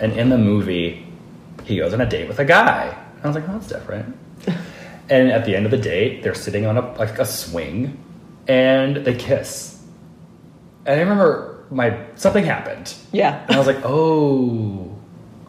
[0.00, 1.06] and in the movie,
[1.64, 2.96] he goes on a date with a guy.
[3.22, 4.16] I was like, oh, that's different.
[5.08, 7.98] and at the end of the date, they're sitting on a like a swing,
[8.48, 9.82] and they kiss.
[10.86, 13.42] And I remember my something happened, yeah.
[13.46, 14.96] and I was like, oh,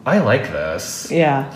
[0.04, 1.10] I like this.
[1.10, 1.54] Yeah.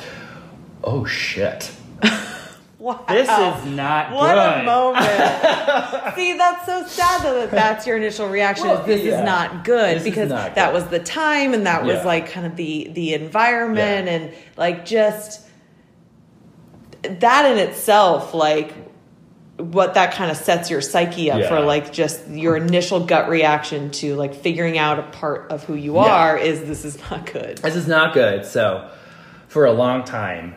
[0.85, 1.73] Oh shit,
[2.79, 3.05] Wow.
[3.09, 4.61] this is not what good.
[4.61, 6.15] a moment.
[6.15, 9.19] See, that's so sad though that that's your initial reaction Well, this yeah.
[9.19, 12.47] is not good This because not that was the time and that was like kind
[12.47, 14.13] of the the environment Yeah.
[14.13, 15.46] and like just
[17.21, 18.73] that in itself like
[19.59, 21.49] what that kind of sets your psyche up Yeah.
[21.49, 25.75] for like just your initial gut reaction to like figuring out a part of who
[25.75, 26.03] you Yeah.
[26.15, 27.59] are is this is not good.
[27.59, 28.45] This is not good.
[28.45, 28.89] So,
[29.49, 30.55] for a long time,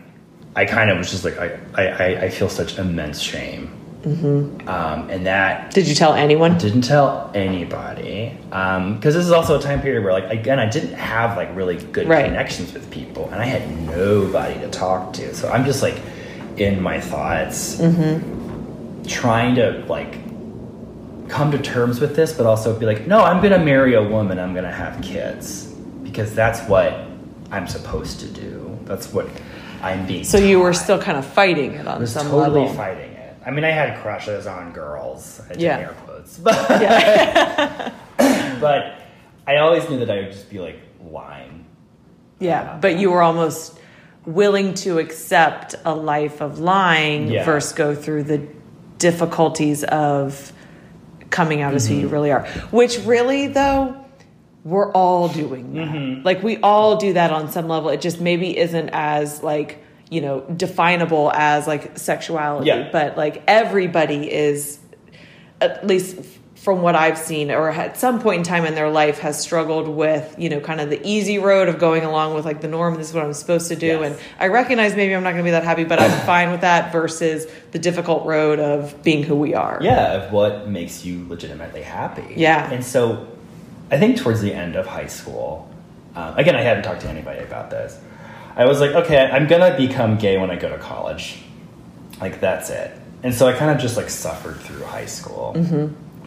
[0.56, 3.72] I kind of was just like, I, I, I- I feel such immense shame.
[4.02, 4.68] Mm-hmm.
[4.68, 6.58] Um, and that Did you tell anyone?
[6.58, 8.36] didn't tell anybody.
[8.50, 11.76] Because this is also a time period where, like, again, I didn't have, like, really
[11.78, 12.26] good Right.
[12.26, 13.30] connections with people.
[13.32, 15.34] And I had nobody to talk to.
[15.36, 15.96] So I'm just, like,
[16.60, 19.04] in my thoughts, mm-hmm.
[19.08, 20.14] trying to, like,
[21.30, 24.40] come to terms with this, but also be like, no, I'm to marry a woman.
[24.40, 25.66] I'm to have kids.
[26.04, 26.94] Because that's what
[27.52, 28.78] I'm supposed to do.
[28.86, 29.28] That's what
[29.82, 32.62] I'm being So you were still kind of fighting it on I was some totally
[32.62, 32.76] level.
[32.76, 33.36] fighting it.
[33.46, 35.42] I mean, I had crushes on girls.
[35.46, 35.78] I did Yeah.
[35.78, 37.94] air quotes, but Yeah.
[38.60, 38.96] but
[39.48, 41.66] I always knew that I would just be like lying.
[42.40, 43.80] Yeah, uh, but you were almost
[44.26, 47.46] willing to accept a life of lying Yeah.
[47.46, 48.42] versus go through the
[48.98, 50.52] difficulties of
[51.30, 52.14] coming out as who you Mm-hmm.
[52.14, 52.46] really are.
[52.72, 53.96] Which really though,
[54.66, 55.88] we're all doing that.
[55.88, 56.26] Mm-hmm.
[56.26, 57.90] Like we all do that on some level.
[57.90, 62.90] It just maybe isn't as like, you know, definable as like sexuality, Yeah.
[62.92, 64.80] but like everybody is
[65.62, 66.18] at least
[66.62, 69.88] from what I've seen, or at some point in time in their life, has struggled
[69.88, 72.96] with, you know, kind of the easy road of going along with like the norm.
[72.96, 74.12] This is what I'm supposed to do, Yes.
[74.12, 76.62] and I recognize maybe I'm not going to be that happy, but I'm fine with
[76.62, 76.92] that.
[76.92, 79.80] Versus the difficult road of being who we are.
[79.82, 82.34] Yeah, of what makes you legitimately happy.
[82.36, 82.70] Yeah.
[82.72, 83.28] and so
[83.90, 85.70] I think towards the end of high school,
[86.16, 87.98] um, again, I hadn't talked to anybody about this.
[88.58, 91.38] I was like, okay, I'm gonna become gay when I go to college.
[92.20, 92.92] Like that's it.
[93.24, 95.54] And so I kind of just like suffered through high school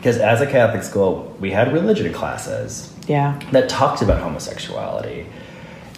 [0.03, 3.38] because as a Catholic school, we had religion classes yeah.
[3.53, 5.29] that talked about homosexuality.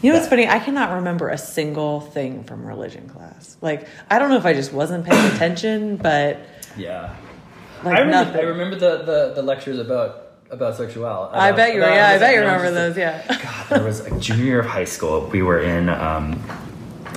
[0.02, 0.46] You know what's funny?
[0.46, 3.56] I cannot remember a single thing from religion class.
[3.62, 6.40] Like I don't know if I just wasn't paying attention, but
[6.76, 7.16] Yeah.
[7.82, 8.40] like I remember, nothing.
[8.40, 11.38] I remember the, the, the lectures about about sexuality.
[11.38, 11.82] I bet you.
[11.82, 12.76] about Yeah, I bet you homosexuality.
[12.76, 13.38] remember I was just those.
[13.38, 13.42] Yeah.
[13.42, 15.26] God, there was a junior year of high school.
[15.32, 16.42] We were in um,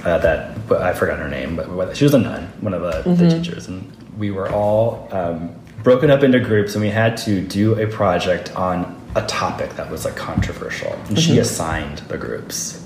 [0.06, 3.14] uh, that, but I forgot her name, but she was a nun, one of the,
[3.14, 5.54] the teachers, and we were all um,
[5.88, 9.90] broken up into groups, and we had to do a project on a topic that
[9.90, 12.86] was like controversial, and she assigned the groups.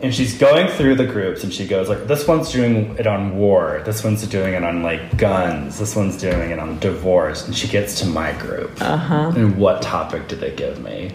[0.00, 3.36] And she's going through the groups, and she goes like, "This one's doing it on
[3.36, 3.82] war.
[3.84, 5.78] This one's doing it on like guns.
[5.78, 9.34] This one's doing it on divorce." And she gets to my group, uh-huh.
[9.36, 11.12] and what topic did they give me?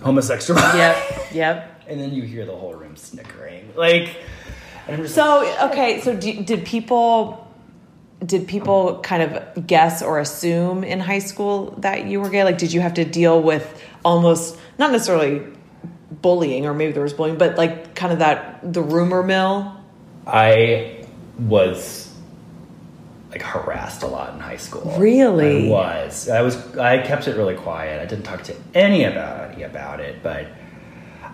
[0.00, 0.78] Homosexuality.
[0.78, 0.96] Yep.
[1.32, 1.72] Yep.
[1.88, 4.16] And then you hear the whole room snickering, like.
[4.88, 7.45] And I'm just So okay, so do, did people
[8.24, 12.44] did people kind of guess or assume in high school that you were gay?
[12.44, 15.46] Like, did you have to deal with almost not necessarily
[16.10, 19.76] bullying, or maybe there was bullying, but like kind of that the rumor mill?
[20.26, 21.04] I
[21.38, 22.12] was
[23.30, 24.96] like harassed a lot in high school.
[24.98, 25.68] Really?
[25.68, 26.28] I was.
[26.28, 26.76] I was.
[26.78, 28.00] I kept it really quiet.
[28.00, 30.22] I didn't talk to any about about it.
[30.22, 30.48] But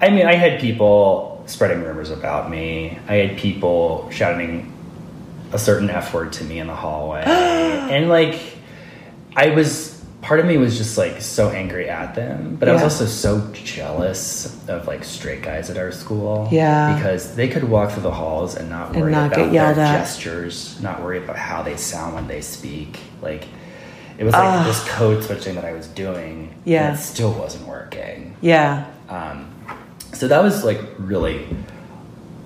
[0.01, 2.99] I mean, I had people spreading rumors about me.
[3.09, 4.73] I had people shouting
[5.53, 8.41] a certain f word to me in the hallway, and like
[9.37, 9.91] I was.
[10.23, 13.51] Part of me was just like so angry at them, but I was also so
[13.55, 16.49] jealous of like straight guys at our school.
[16.53, 16.95] Yeah.
[16.95, 19.75] because they could walk through the halls and not And worry not about their at.
[19.75, 23.01] gestures, not worry about how they sound when they speak.
[23.21, 23.49] Like
[24.17, 26.55] it was like this code switching that I was doing.
[26.65, 26.91] Yeah.
[26.91, 28.37] and it still wasn't working.
[28.41, 28.89] Yeah.
[29.09, 29.53] Um,
[30.13, 31.49] so that was like really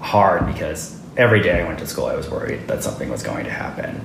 [0.01, 3.45] hard because every day I went to school, I was worried that something was going
[3.45, 4.01] to happen.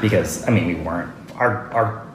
[0.00, 2.06] Because I mean, we weren't our our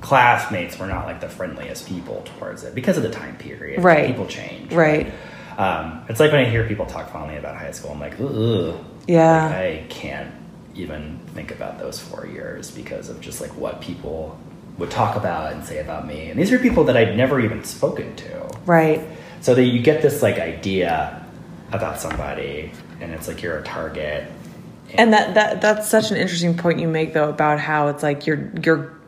[0.00, 3.82] classmates were not like the friendliest people towards it because of the time period.
[3.82, 4.06] Right.
[4.06, 4.72] people change.
[4.72, 5.12] Right.
[5.56, 8.76] Um, it's like when I hear people talk fondly about high school, I'm like, ugh.
[9.08, 9.46] Yeah.
[9.46, 10.32] Like, I can't
[10.76, 14.38] even think about those four years because of just like what people
[14.78, 16.30] would talk about and say about me.
[16.30, 18.48] And these are people that I'd never even spoken to.
[18.64, 19.04] Right.
[19.40, 21.24] So that you get this like idea
[21.72, 24.30] about somebody, and it's like you're a target.
[24.94, 28.26] And that, that that's such an interesting point you make though about how it's like
[28.26, 28.98] you're you're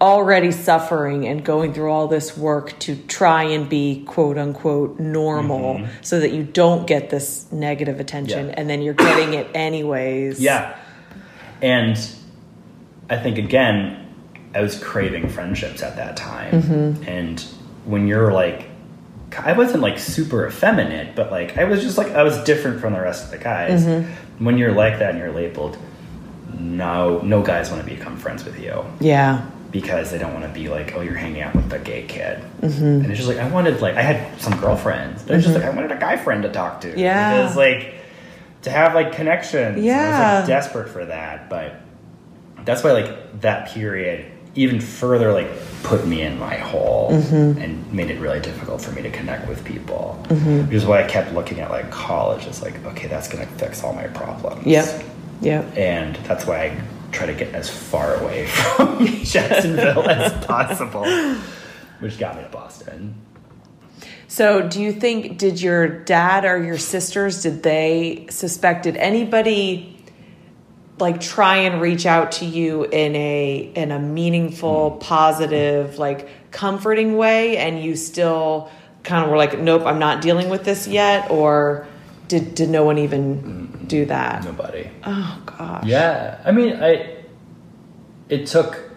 [0.00, 5.74] already suffering and going through all this work to try and be quote unquote normal
[5.74, 5.92] mm-hmm.
[6.02, 8.54] so that you don't get this negative attention Yeah.
[8.56, 10.40] and then you're getting it anyways.
[10.40, 10.78] Yeah.
[11.60, 11.98] And
[13.10, 14.14] I think again,
[14.54, 16.62] I was craving friendships at that time.
[16.62, 17.08] Mm-hmm.
[17.08, 17.40] And
[17.84, 18.67] when you're like,
[19.36, 22.92] I wasn't like super effeminate, but like I was just like, I was different from
[22.92, 23.84] the rest of the guys.
[23.84, 24.44] Mm-hmm.
[24.44, 25.76] When you're like that and you're labeled,
[26.58, 29.48] no, no guys want to become friends with you Yeah.
[29.70, 32.42] because they don't want to be like, oh, you're hanging out with the gay kid.
[32.60, 32.84] Mm-hmm.
[32.84, 35.66] And it's just like, I wanted, like, I had some girlfriends, but it's just mm-hmm.
[35.66, 36.98] like, I wanted a guy friend to talk to.
[36.98, 37.36] Yeah.
[37.36, 37.94] Because, like,
[38.62, 39.84] to have, like, connections.
[39.84, 40.00] Yeah.
[40.00, 41.50] I was, like, desperate for that.
[41.50, 41.74] But
[42.64, 44.24] that's why, like, that period
[44.58, 45.48] even further, like,
[45.84, 47.60] put me in my hole mm-hmm.
[47.60, 50.20] and made it really difficult for me to connect with people.
[50.28, 50.66] Mm-hmm.
[50.66, 53.84] Which is why I kept looking at, like, college as, like, okay, that's to fix
[53.84, 55.04] all my problems Yep.
[55.40, 55.76] Yep.
[55.76, 56.80] and that's why I
[57.12, 61.06] try to get as far away from Jacksonville as possible,
[62.00, 63.14] which got me to Boston.
[64.26, 69.97] So, do you think did your dad or your sisters did they suspect did anybody
[71.00, 77.16] like try and reach out to you in a in a meaningful, positive, like comforting
[77.16, 78.70] way and you still
[79.02, 81.86] kind of were like nope, I'm not dealing with this yet or
[82.28, 84.44] did did no one even do that?
[84.44, 84.88] Nobody.
[85.04, 85.84] Oh gosh.
[85.84, 87.16] Yeah, I mean, I.
[88.28, 88.90] It took.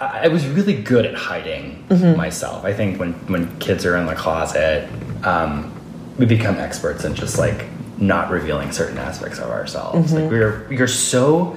[0.00, 1.84] I I was really good at hiding
[2.16, 2.64] myself.
[2.64, 4.88] I think when when kids are in the closet,
[5.24, 5.72] um,
[6.18, 7.66] we become experts in just like
[7.98, 10.12] not revealing certain aspects of ourselves.
[10.12, 11.56] Like we're you're so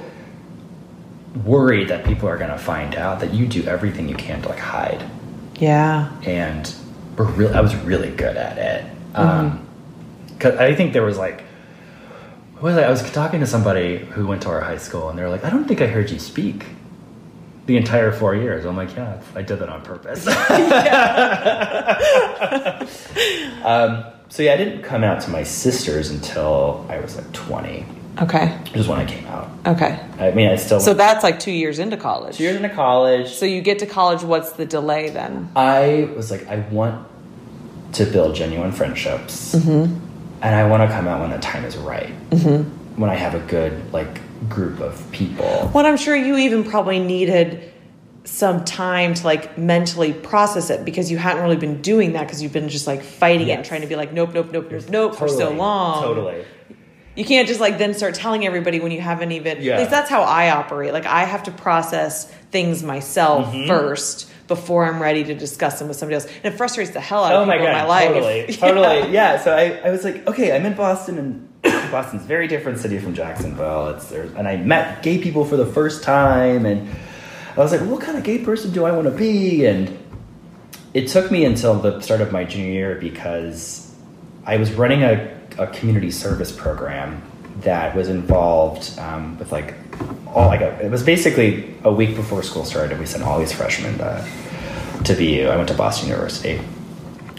[1.46, 4.50] worried that people are going to find out that you do everything you can to
[4.50, 5.04] like hide.
[5.60, 6.12] Yeah.
[6.24, 6.74] and
[7.18, 7.54] we're real.
[7.54, 8.86] I was really good at it.
[9.14, 9.68] Um,
[10.40, 11.42] cause I think there was like,
[12.54, 12.84] what was I?
[12.84, 15.46] I was talking to somebody who went to our high school, and they were like,
[15.46, 16.66] "I don't think I heard you speak
[17.66, 20.28] the entire four years." I'm like, "Yeah, I did that on purpose."
[23.64, 27.86] um, so yeah, I didn't come out to my sisters until I was like 20.
[28.22, 28.48] Okay.
[28.66, 29.50] Which is when I came out.
[29.66, 30.00] Okay.
[30.20, 32.38] I mean, I still So that's like 2 years into college.
[32.38, 33.30] two years into college.
[33.34, 35.50] So you get to college what's the delay then?
[35.56, 37.08] I was like, I want
[37.94, 39.96] to build genuine friendships, Mm-hmm.
[40.44, 42.12] and I want to come out when the time is right.
[42.98, 45.72] When I have a good like group of people.
[45.74, 47.69] Well, I'm sure you even probably needed
[48.30, 52.42] some time to like mentally process it because you hadn't really been doing that because
[52.42, 54.90] you've been just like fighting it and trying to be like nope, nope, nope, nope,
[54.90, 56.02] nope for so long.
[56.04, 56.46] Totally.
[57.16, 59.62] You can't just like then start telling everybody when you haven't even.
[59.62, 59.74] Yeah.
[59.74, 60.94] At least that's how I operate.
[60.94, 63.68] Like I have to process things myself Mm-hmm.
[63.68, 67.24] first before I'm ready to discuss them with somebody else, and it frustrates the hell
[67.24, 67.72] out Oh of my people god!
[67.72, 68.10] in my life.
[68.14, 68.56] Totally, Yeah.
[68.56, 69.12] totally.
[69.14, 69.40] Yeah.
[69.44, 71.62] So I, I was like, okay, I'm in Boston, and
[71.92, 73.90] Boston's a very different city from Jacksonville.
[73.90, 76.88] It's there, and I met gay people for the first time, and
[77.60, 79.66] I was like, what kind of gay person do I want to be?
[79.66, 79.98] And
[80.94, 83.94] it took me until the start of my junior year because
[84.46, 87.22] I was running a, a community service program
[87.62, 89.76] that was involved um, with like
[90.28, 92.98] all like a, it was basically a week before school started.
[92.98, 94.26] We sent all these freshmen to,
[95.04, 95.50] to BU.
[95.50, 96.62] I went to Boston University,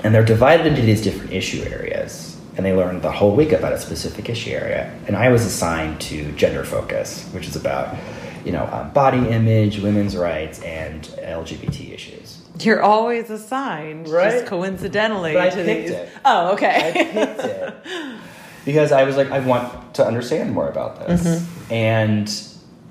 [0.04, 3.72] and they're divided into these different issue areas, and they learned the whole week about
[3.72, 4.94] a specific issue area.
[5.06, 7.96] And I was assigned to gender focus, which is about
[8.44, 12.38] you know um, body image, women's rights, and LGBT issues.
[12.60, 14.32] You're always assigned, Right.
[14.32, 15.90] just coincidentally, But I to picked these.
[15.96, 16.08] it.
[16.24, 16.92] Oh, I okay.
[17.12, 17.74] picked it
[18.64, 21.72] because I was like, I want to understand more about this, Mm-hmm.
[21.72, 22.42] and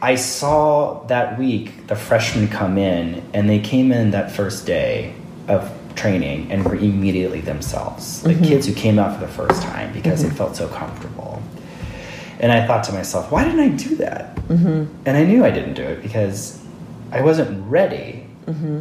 [0.01, 5.13] I saw that week the freshmen come in, and they came in that first day
[5.47, 9.91] of training and were immediately themselves, like kids who came out for the first time
[9.91, 11.41] because they felt so comfortable.
[12.39, 14.35] And I thought to myself, why didn't I do that?
[14.35, 14.85] Mm-hmm.
[15.05, 16.63] And I knew I didn't do it because
[17.11, 18.25] I wasn't ready.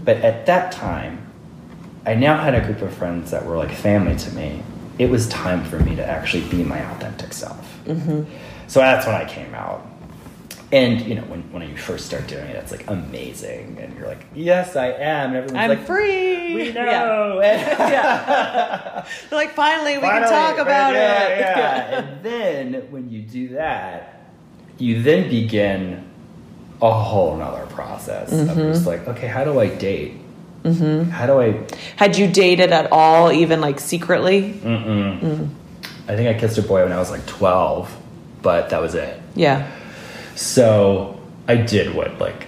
[0.04, 1.26] But at that time,
[2.06, 4.62] I now had a group of friends that were like family to me.
[4.98, 7.78] It was time for me to actually be my authentic self.
[8.66, 9.86] So that's when I came out.
[10.70, 14.06] And you know, when, when you first start doing it, it's like amazing, and you're
[14.06, 16.54] like, "Yes, I am." And everyone's I'm like, free.
[16.54, 17.40] We know.
[17.42, 19.06] yeah.
[19.30, 21.40] They're like, finally, we Finally, can talk about yeah, it.
[21.40, 21.98] Yeah.
[21.98, 24.30] and then when you do that,
[24.76, 26.04] you then begin
[26.82, 28.72] a whole nother process of Mm-hmm.
[28.72, 30.14] just like, okay, how do I date?
[30.64, 31.10] Mm-hmm.
[31.10, 31.66] How do I?
[31.96, 34.52] Had you dated at all, even like secretly?
[34.62, 35.48] Mm.
[36.08, 37.94] I think I kissed a boy when I was like twelve,
[38.42, 39.18] but that was it.
[39.34, 39.70] Yeah.
[40.38, 42.46] So I did what like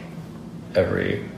[0.74, 1.28] every.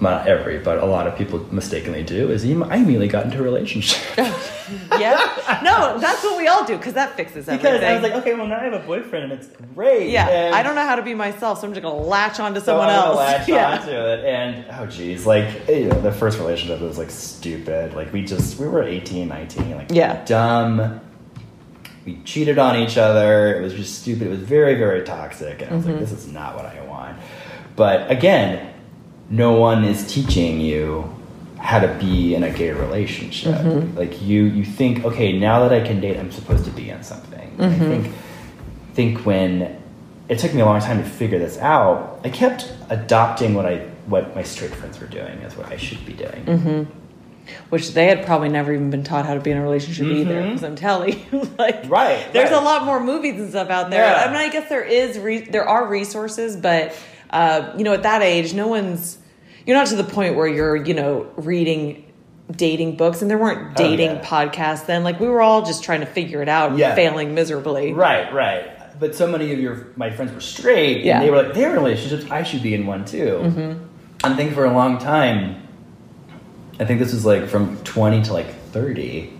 [0.00, 2.28] Not every, but a lot of people mistakenly do.
[2.32, 4.00] Is I immediately got into a relationship
[4.98, 5.60] Yeah.
[5.62, 7.72] no, that's what we all do because that fixes everything.
[7.74, 9.46] because I was like, okay, well now I have a boyfriend and it's
[9.76, 10.10] great.
[10.10, 12.58] yeah, and- I don't know how to be myself, so I'm just gonna latch onto
[12.58, 13.16] So someone I'm gonna else.
[13.18, 13.78] latch yeah.
[13.78, 17.94] onto it, and oh geez, like you know, the first relationship was like stupid.
[17.94, 20.24] Like we just we were 18, 19, like Yeah.
[20.24, 21.00] dumb.
[22.04, 23.56] We cheated on each other.
[23.56, 24.26] It was just stupid.
[24.26, 25.92] It was very very toxic, and I was Mm-hmm.
[25.92, 27.16] like, this is not what I want.
[27.76, 28.72] But again,
[29.30, 31.14] no one is teaching you
[31.58, 33.54] how to be in a gay relationship.
[33.54, 33.96] Mm-hmm.
[33.96, 37.02] Like you you think, okay, now that I can date, I'm supposed to be in
[37.02, 37.40] something.
[37.58, 37.84] I Mm-hmm.
[37.90, 38.14] think
[38.94, 39.80] think when
[40.28, 43.78] it took me a long time to figure this out, I kept adopting what I
[44.06, 46.88] what my straight friends were doing as what I should be doing.
[47.52, 47.68] Mm-hmm.
[47.70, 50.42] Which they had probably never even been taught how to be in a relationship either.
[50.42, 51.88] Because I'm telling you, like, Mm-hmm.
[51.90, 52.60] Right, there's right.
[52.60, 54.04] a lot more movies and stuff out there.
[54.04, 54.22] Yeah.
[54.24, 56.94] I mean, I guess there is, re- there are resources, but
[57.30, 59.18] uh, you know, at that age, no one's,
[59.66, 62.04] you're not to the point where you're, you know, reading
[62.50, 64.24] dating books, and there weren't Oh, dating yeah.
[64.24, 65.04] podcasts then.
[65.04, 66.94] Like, we were all just trying to figure it out, Yeah.
[66.94, 67.92] failing miserably.
[67.94, 68.68] Right, right.
[69.00, 71.16] But so many of your my friends were straight, Yeah.
[71.16, 72.30] and they were like, they're in relationships.
[72.30, 73.40] I should be in one too.
[73.42, 73.60] Mm-hmm.
[73.60, 75.66] And I think for a long time,
[76.82, 79.32] I think this was like from twenty to like thirty.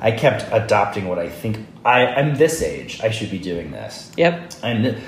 [0.00, 3.00] I kept adopting what I think I, I'm this age.
[3.00, 4.10] I should be doing this.
[4.16, 4.52] Yep.
[4.64, 4.98] I'm th-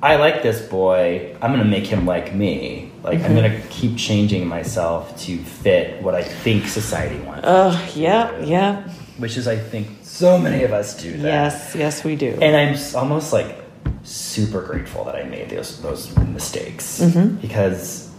[0.00, 1.34] I like this boy.
[1.42, 2.92] I'm gonna make him like me.
[3.02, 7.42] Like I'm gonna keep changing myself to fit what I think society wants.
[7.44, 8.88] Oh Uh, yeah, yeah.
[9.18, 11.22] Which is, I think, so many of us do that.
[11.24, 12.38] Yes, yes, we do.
[12.40, 13.56] And I'm almost like
[14.04, 17.36] super grateful that I made those those mistakes Mm-hmm.
[17.40, 18.10] because,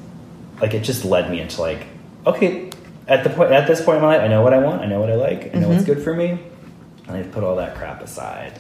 [0.59, 1.85] like, it just led me into like,
[2.25, 2.69] okay,
[3.07, 4.81] at the point at this point in my life, I know what I want.
[4.81, 5.55] I know what I like.
[5.55, 5.93] I know what's Mm-hmm.
[5.93, 6.39] good for me.
[7.07, 8.59] And I put all that crap aside.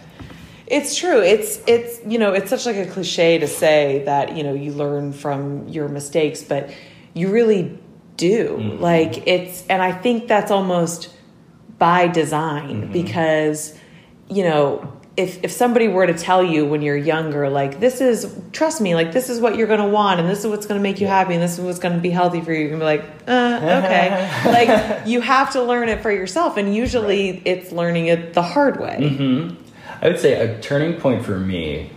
[0.67, 1.21] It's true.
[1.21, 4.71] It's it's you know it's such like a cliche to say that you know you
[4.73, 6.69] learn from your mistakes, but
[7.13, 7.77] you really
[8.17, 8.57] do.
[8.79, 11.09] Like it's and I think that's almost
[11.77, 13.77] by design because
[14.29, 18.33] you know if if somebody were to tell you when you're younger like this is
[18.51, 20.79] trust me like this is what you're going to want and this is what's going
[20.79, 22.77] to make you happy and this is what's going to be healthy for you you're
[22.77, 26.73] going to be like uh, okay like you have to learn it for yourself and
[26.75, 29.55] usually it's learning it the hard way
[30.01, 31.89] I would say a turning point for me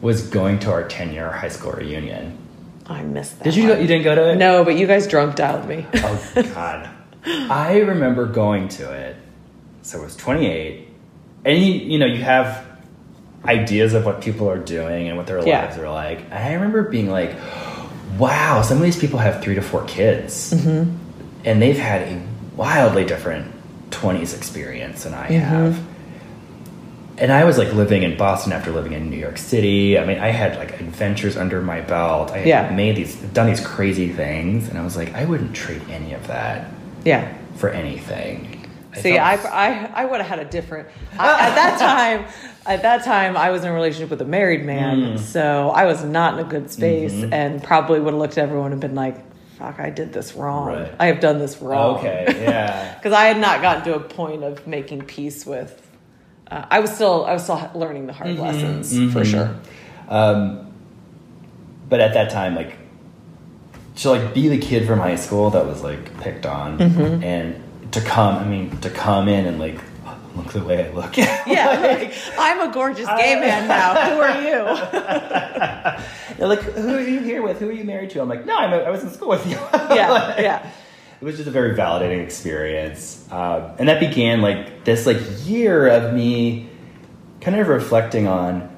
[0.00, 2.38] was going to our 10 year high school reunion.
[2.86, 3.44] I missed that.
[3.44, 3.82] Did you go, one.
[3.82, 4.36] you didn't go to it?
[4.36, 5.86] No, but you guys drunk dialed me.
[5.94, 6.90] Oh God,
[7.24, 9.16] I remember going to it.
[9.82, 10.88] So i was 28,
[11.44, 12.64] and you, you know you have
[13.44, 15.62] ideas of what people are doing and what their Yeah.
[15.64, 16.30] lives are like.
[16.32, 17.32] I remember being like,
[18.18, 20.90] "Wow, some of these people have three to four kids, Mm-hmm.
[21.44, 22.20] and they've had a
[22.56, 23.50] wildly different
[23.90, 25.38] 20s experience than I Mm-hmm.
[25.40, 25.80] have."
[27.18, 29.98] And I was like living in Boston after living in New York City.
[29.98, 32.30] I mean, I had like adventures under my belt.
[32.30, 32.70] I had Yeah.
[32.70, 36.26] made these, done these crazy things, and I was like, I wouldn't trade any of
[36.28, 36.70] that
[37.04, 37.28] yeah.
[37.56, 38.51] for anything.
[39.00, 40.88] See, I, I, I would have had a different.
[41.18, 41.78] I, at that
[42.26, 42.26] time,
[42.66, 46.04] at that time, I was in a relationship with a married man, so I was
[46.04, 49.16] not in a good space, and probably would have looked at everyone and been like,
[49.58, 50.66] "Fuck, I did this wrong.
[50.68, 50.92] Right.
[51.00, 54.44] I have done this wrong." okay, yeah, because I had not gotten to a point
[54.44, 55.78] of making peace with.
[56.50, 59.54] Uh, I was still, I was still learning the hard lessons for sure.
[60.08, 60.70] um,
[61.88, 62.76] but at that time, like
[63.96, 67.22] to like be the kid from high school that was like picked on, Mm-hmm.
[67.24, 67.62] and
[67.92, 69.80] to come, I mean, to come in and like
[70.36, 71.16] look the way I look.
[71.46, 73.94] Yeah, like, I'm a gorgeous gay man now.
[74.10, 76.02] Who are you?
[76.38, 77.58] They're like, who are you here with?
[77.58, 78.22] Who are you married to?
[78.22, 79.56] I'm like, no, I'm, I was in school with you.
[79.94, 80.70] Yeah, Like, yeah.
[81.20, 85.86] It was just a very validating experience, um, and that began like this like year
[85.86, 86.68] of me
[87.40, 88.68] kind of reflecting on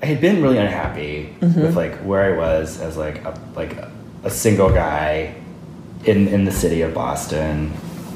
[0.00, 3.92] I had been really unhappy with like where I was as like a like a,
[4.24, 5.34] a single guy
[6.04, 7.72] in in the city of Boston,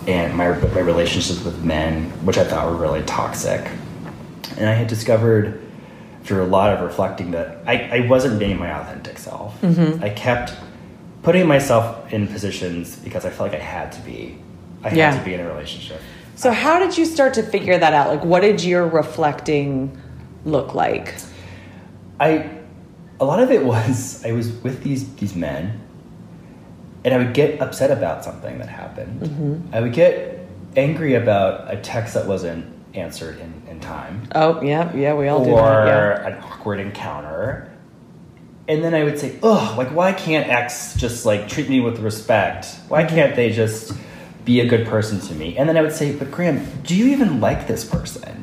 [0.06, 3.68] and my my relationships with men, which I thought were really toxic,
[4.58, 5.62] and I had discovered
[6.24, 9.60] through a lot of reflecting that I, I wasn't being my authentic self.
[9.62, 10.02] Mm-hmm.
[10.02, 10.54] I kept
[11.22, 14.36] putting myself in positions because I felt like I had to be.
[14.82, 15.18] I had Yeah.
[15.18, 16.00] to be in a relationship.
[16.34, 18.08] So how did you start to figure that out?
[18.08, 19.96] Like what did your reflecting
[20.44, 21.14] look like?
[22.18, 22.50] I
[23.20, 25.80] a lot of it was I was with these these men
[27.06, 29.20] and I would get upset about something that happened.
[29.22, 29.74] Mm-hmm.
[29.74, 30.44] I would get
[30.74, 35.44] angry about a text that wasn't answered in, in time Oh, yeah, yeah, we all
[35.44, 35.60] do or.
[35.60, 36.26] Yeah.
[36.26, 37.72] an awkward encounter.
[38.68, 42.00] And then I would say, "Ugh, like why can't X just like treat me with
[42.00, 42.66] respect?
[42.88, 43.14] Why mm-hmm.
[43.14, 43.92] can't they just
[44.44, 47.06] be a good person to me?" And then I would say, "But Graham, do you
[47.06, 48.42] even like this person?"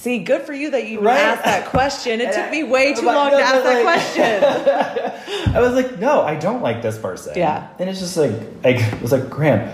[0.00, 1.18] See, good for you that you Right?
[1.20, 2.22] asked that question.
[2.22, 5.54] It And took I- me way too like, long no, to ask no, that question.
[5.54, 7.34] I was like, no, I don't like this person.
[7.36, 7.66] Yeah.
[7.78, 8.32] And it's just like,
[8.64, 9.68] like it was like, Graham,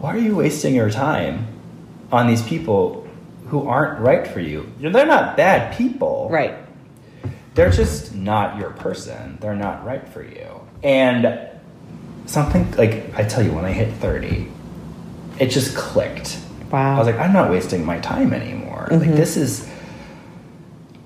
[0.00, 1.46] why are you wasting your time
[2.12, 3.08] on these people
[3.46, 4.70] who aren't right for you?
[4.80, 6.28] They're not bad people.
[6.30, 6.54] right.
[7.54, 9.38] They're just not your person.
[9.40, 10.60] They're not right for you.
[10.84, 11.48] And
[12.26, 14.46] something like I tell you, when I hit 30,
[15.40, 16.38] it just clicked.
[16.70, 16.96] Wow.
[16.96, 18.67] I was like, I'm not wasting my time anymore.
[18.90, 19.16] Like mm-hmm.
[19.16, 19.68] this is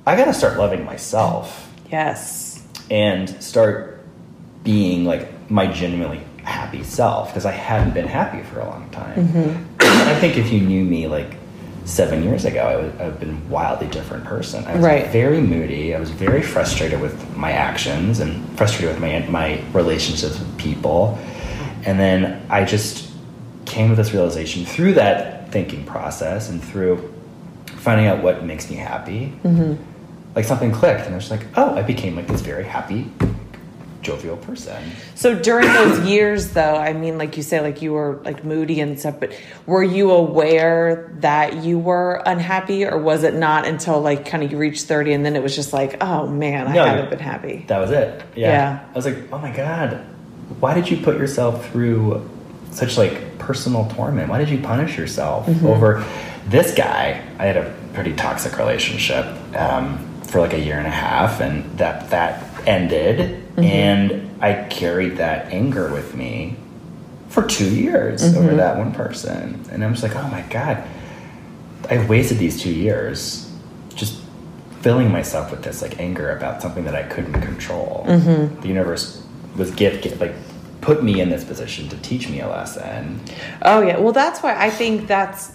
[0.07, 2.63] I gotta start loving myself yes.
[2.91, 4.05] and start
[4.65, 9.19] being like my genuinely happy self because I hadn't been happy for a long time.
[9.19, 11.37] And I think if you knew me like
[11.85, 14.65] seven years ago, I would have been a wildly different person.
[14.65, 15.07] I was Right.
[15.09, 15.95] very moody.
[15.95, 21.19] I was very frustrated with my actions and frustrated with my my relationships with people.
[21.85, 23.09] And then I just
[23.67, 27.12] came to this realization through that thinking process and through
[27.83, 29.75] finding out what makes me happy mm-hmm.
[30.37, 33.11] like something clicked and I was like, oh, I became like this very happy,
[34.03, 34.81] jovial person.
[35.17, 38.81] So during those years, though, I mean, like you say, like you were like moody
[38.81, 39.33] and stuff, but
[39.67, 44.53] were you aware that you were unhappy, or was it not until like kind of
[44.53, 47.19] you reached thirty and then it was just like, oh man, I No, haven't been
[47.19, 47.65] happy.
[47.67, 48.23] That was it.
[48.37, 48.49] Yeah.
[48.49, 48.89] Yeah.
[48.89, 50.05] I was like, oh my God,
[50.61, 52.29] why did you put yourself through
[52.71, 54.29] such like personal torment?
[54.29, 55.67] Why did you punish yourself mm-hmm.
[55.67, 56.05] over
[56.47, 57.23] this guy?
[57.39, 59.27] I had a pretty toxic relationship
[59.57, 63.61] um, for like a year and a half, and that that ended, mm-hmm.
[63.63, 66.57] and I carried that anger with me
[67.29, 68.57] for two years over mm-hmm.
[68.59, 70.87] that one person, and I'm just like, oh my god,
[71.89, 73.51] I wasted these two years
[73.95, 74.21] just
[74.81, 78.05] filling myself with this like anger about something that I couldn't control.
[78.09, 78.61] Mm-hmm.
[78.61, 79.25] The universe
[79.57, 80.35] was gift, gift like
[80.81, 83.21] put me in this position to teach me a lesson.
[83.63, 85.53] Oh yeah, well that's why I think that's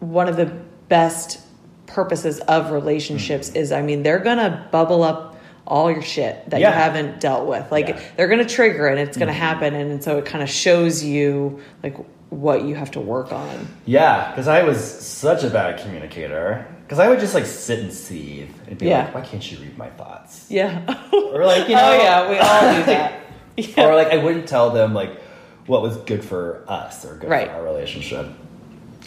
[0.00, 0.46] one of the
[0.88, 1.40] best
[1.86, 3.56] purposes of relationships hmm.
[3.56, 5.36] is I mean they're gonna bubble up
[5.66, 6.68] all your shit that Yeah.
[6.68, 7.70] you haven't dealt with.
[7.70, 8.00] Like Yeah.
[8.16, 9.38] they're gonna trigger and it's gonna hmm.
[9.38, 11.96] happen and so it kind of shows you like
[12.30, 13.68] what you have to work on.
[13.86, 16.66] Yeah, because I was such a bad communicator.
[16.84, 19.04] Because I would just like sit and seethe and be Yeah.
[19.04, 20.46] like, why can't you read my thoughts?
[20.48, 20.96] Yeah.
[21.12, 23.20] Or like, you oh, know, oh yeah, we all do that.
[23.56, 23.84] Yeah.
[23.86, 25.20] or like I wouldn't tell them like
[25.66, 27.46] what was good for us or good Right.
[27.48, 28.26] for our relationship.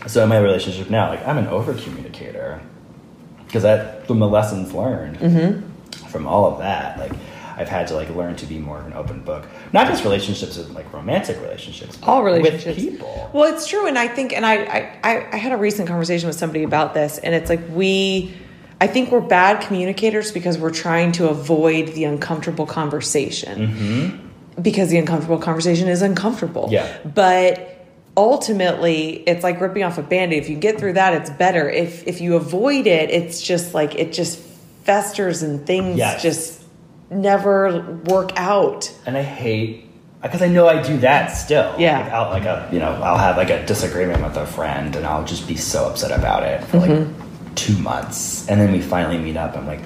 [0.07, 2.59] So in my relationship now, like I'm an over communicator
[3.45, 6.07] because that from the lessons learned Mm-hmm.
[6.07, 7.11] from all of that, like
[7.55, 10.57] I've had to like learn to be more of an open book, not just relationships
[10.57, 13.29] with like romantic relationships, but all relationships with people.
[13.31, 16.27] well it's true and i think and I, I i I had a recent conversation
[16.27, 18.33] with somebody about this and it's like we
[18.81, 24.97] i think we're bad communicators because we're trying to avoid the uncomfortable conversation because the
[24.97, 26.91] uncomfortable conversation is uncomfortable Yeah.
[27.05, 27.72] but
[28.15, 32.07] ultimately it's like ripping off a band-aid if you get through that it's better if
[32.07, 34.39] if you avoid it it's just like it just
[34.83, 36.21] festers and things Yes.
[36.21, 36.63] just
[37.09, 39.85] never work out and I hate
[40.21, 41.75] because I know I do that still.
[41.77, 41.99] Yeah.
[42.03, 45.05] like, I'll like a you know I'll have like a disagreement with a friend, and
[45.05, 47.11] I'll just be so upset about it for Mm-hmm.
[47.11, 49.57] like two months, and then we finally meet up.
[49.57, 49.81] I'm like,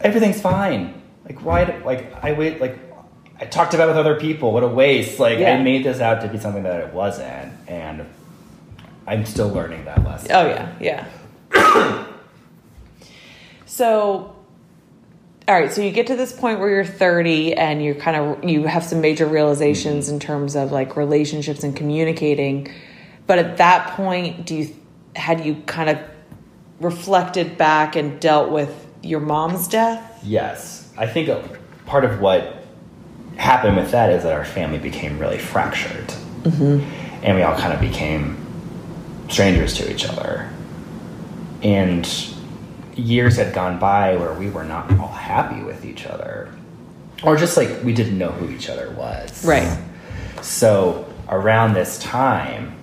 [0.00, 1.00] everything's fine.
[1.24, 1.64] Like why?
[1.66, 2.60] do- Like I wait.
[2.60, 2.76] Like
[3.42, 4.52] I talked about it with other people.
[4.52, 5.18] What a waste.
[5.18, 5.56] Like Yeah.
[5.56, 8.06] I made this out to be something that it wasn't, and
[9.04, 10.30] I'm still learning that lesson.
[10.30, 11.08] Oh yeah,
[11.50, 12.06] yeah.
[13.66, 14.36] so,
[15.48, 15.72] all right.
[15.72, 18.84] So you get to this point where you're 30, and you kind of you have
[18.84, 20.14] some major realizations mm-hmm.
[20.14, 22.72] in terms of like relationships and communicating.
[23.26, 24.76] But at that point, do you
[25.16, 25.98] had you kind of
[26.78, 30.20] reflected back and dealt with your mom's death?
[30.22, 31.28] Yes, I think
[31.86, 32.61] part of what
[33.36, 36.08] happened with that is that our family became really fractured,
[36.42, 37.24] Mm-hmm.
[37.24, 38.36] and we all kind of became
[39.28, 40.50] strangers to each other.
[41.62, 42.08] And
[42.96, 46.52] years had gone by where we were not all happy with each other,
[47.22, 49.44] or just like we didn't know who each other was.
[49.44, 49.78] Right.
[50.42, 52.74] So around this time,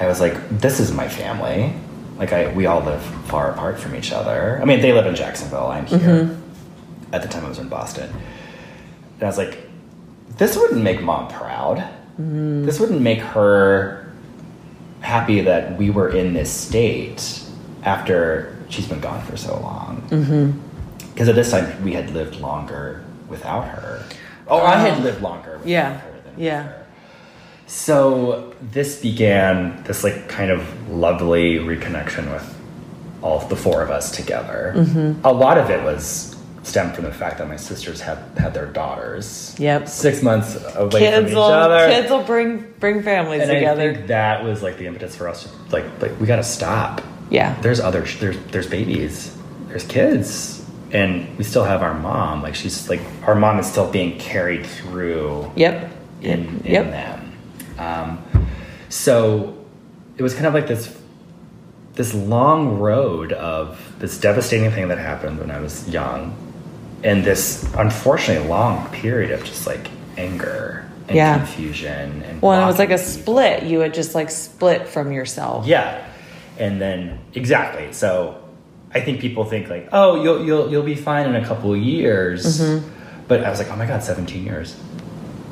[0.00, 1.72] I was like, "This is my family."
[2.18, 4.58] Like I, we all live far apart from each other.
[4.60, 5.66] I mean, they live in Jacksonville.
[5.68, 6.36] I'm here.
[7.12, 8.12] At the time, I was in Boston,
[9.14, 9.58] and I was like,
[10.38, 11.82] "This wouldn't make mom proud.
[12.18, 14.06] This wouldn't make her
[15.00, 17.40] happy that we were in this state
[17.82, 20.60] after she's been gone for so long."
[21.12, 24.02] Because at this time, we had lived longer without her.
[24.48, 25.92] Oh, I had lived longer without Yeah.
[25.98, 26.62] her than Yeah.
[26.64, 26.74] her.
[27.66, 30.60] So this began this like kind of
[30.90, 32.54] lovely reconnection with
[33.22, 34.74] all the four of us together.
[34.76, 35.24] Mm-hmm.
[35.24, 36.33] A lot of it was
[36.64, 39.54] stemmed from the fact that my sisters had had their daughters.
[39.58, 39.86] Yep.
[39.88, 41.88] Six months away from Kids each will other.
[41.88, 43.90] kids will bring bring families and together.
[43.90, 46.42] I think that was like the impetus for us to like like we got to
[46.44, 47.02] stop.
[47.30, 47.58] yeah.
[47.60, 49.36] There's other there's there's babies,
[49.68, 52.42] there's kids, and we still have our mom.
[52.42, 55.90] Like she's like our mom is still being carried through Yep.
[56.22, 56.84] in, in Yep.
[56.90, 57.32] them.
[57.78, 58.24] Um,
[58.88, 59.56] so
[60.16, 60.96] it was kind of like this
[61.94, 66.36] this long road of this devastating thing that happened when I was young,
[67.04, 69.86] and this unfortunately long period of just like
[70.16, 71.36] anger and Yeah.
[71.36, 73.04] confusion and Well, it was like a people.
[73.12, 73.62] split.
[73.64, 75.66] You had just like split from yourself.
[75.66, 76.02] Yeah,
[76.58, 77.92] and then exactly.
[77.92, 78.36] So
[78.94, 81.78] I think people think like, oh, you'll you'll you'll be fine in a couple of
[81.78, 82.88] years, Mm-hmm.
[83.28, 84.74] but I was like, oh my god, seventeen years.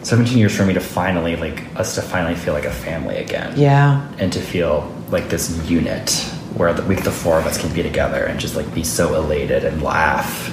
[0.04, 3.52] 17 years for me to finally like us to finally feel like a family again
[3.56, 4.04] Yeah.
[4.18, 7.82] and to feel like this unit where the, we, the four of us can be
[7.82, 10.50] together and just like be so elated and laugh.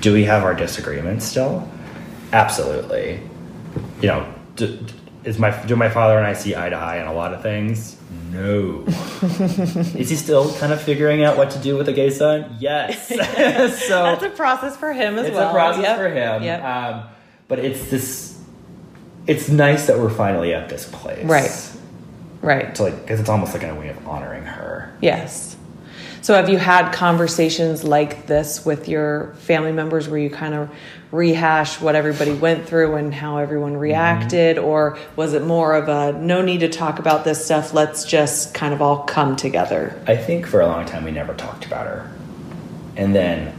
[0.00, 1.68] Do we have our disagreements still?
[2.32, 3.20] Absolutely.
[4.00, 4.94] You know d- d-
[5.24, 7.42] is my do my father and i see eye to eye on a lot of
[7.42, 7.96] things?
[8.32, 8.84] No.
[9.22, 12.56] Is he still kind of figuring out what to do with a gay son?
[12.58, 13.08] Yes.
[13.88, 15.46] So That's a process for him as it's well.
[15.48, 15.96] It's a process Yep.
[15.96, 16.42] for him.
[16.42, 16.62] Yep.
[16.64, 17.02] um,
[17.48, 18.38] but it's this
[19.26, 21.24] it's nice that we're finally at this place.
[21.24, 21.50] Right.
[22.42, 22.74] Right.
[22.74, 25.56] to like because it's almost like in a way of honoring her Yes.
[26.20, 30.68] So have you had conversations like this with your family members where you kind of
[31.12, 36.18] rehash what everybody went through and how everyone reacted or was it more of a
[36.18, 40.16] no need to talk about this stuff let's just kind of all come together I
[40.16, 42.10] think for a long time we never talked about her,
[42.96, 43.54] and then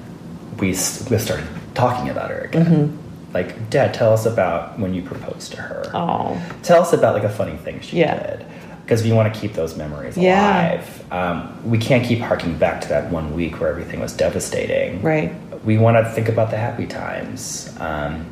[0.60, 2.66] we, we started talking about her again.
[2.66, 3.34] Mm-hmm.
[3.34, 5.90] Like, Dad, tell us about when you proposed to her.
[5.94, 8.38] oh Tell us about like a funny thing she Yeah.
[8.38, 8.46] did,
[8.90, 10.72] because we want to keep those memories Yeah.
[10.72, 11.04] alive.
[11.12, 15.04] Um, we can't keep harking back to that one week where everything was devastating.
[15.04, 15.32] right
[15.64, 17.72] We want to think about the happy times.
[17.80, 18.26] Um,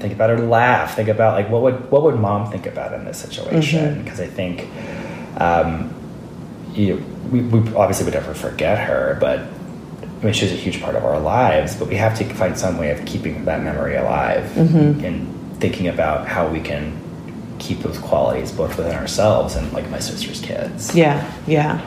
[0.00, 0.94] think about her laugh.
[0.94, 3.80] Think about like what would what would mom think about in this situation?
[3.94, 4.02] Mm-hmm.
[4.04, 4.68] Because I think
[5.40, 5.88] um,
[6.74, 7.02] you
[7.32, 10.96] we, we obviously would never forget her, but I mean, she was a huge part
[10.96, 11.76] of our lives.
[11.76, 15.02] But we have to find some way of keeping that memory alive Mm-hmm.
[15.02, 16.92] and thinking about how we can
[17.64, 20.94] keep those qualities both within ourselves and like my sister's kids.
[20.94, 21.80] yeah yeah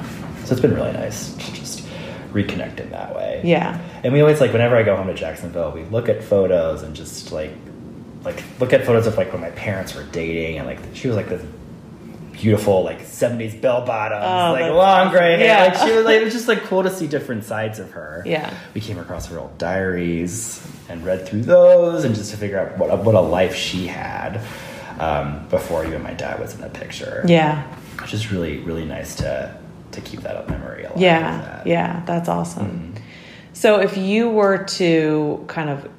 [0.46, 1.86] So it's been really nice to just
[2.34, 3.42] reconnect in that way.
[3.44, 6.84] yeah And we always like whenever I go home to Jacksonville, we look at photos
[6.84, 7.52] and just like
[8.24, 11.16] like look at photos of like when my parents were dating and like she was
[11.16, 11.44] like this
[12.34, 15.46] beautiful like 70s bell bottoms, Oh, like long gray hair.
[15.48, 15.64] Yeah.
[15.66, 18.24] Like she was like it was just like cool to see different sides of her.
[18.26, 18.54] Yeah.
[18.74, 22.78] We came across her old diaries and read through those and just to figure out
[22.78, 24.42] what what a life she had
[25.00, 27.24] um, before even my dad was in the picture.
[27.28, 27.64] yeah
[28.02, 29.58] Which is really, really nice to
[29.92, 31.00] to keep that memory alive.
[31.00, 31.68] Yeah, that.
[31.68, 32.94] yeah, that's awesome.
[33.54, 35.90] So if you were to kind of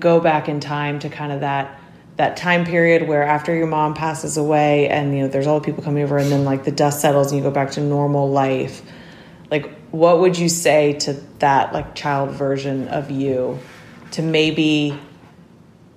[0.00, 1.78] go back in time to kind of that
[2.16, 5.64] that time period where after your mom passes away and you know there's all the
[5.64, 8.30] people coming over and then like the dust settles and you go back to normal
[8.30, 8.82] life
[9.50, 13.58] like what would you say to that like child version of you
[14.10, 14.96] to maybe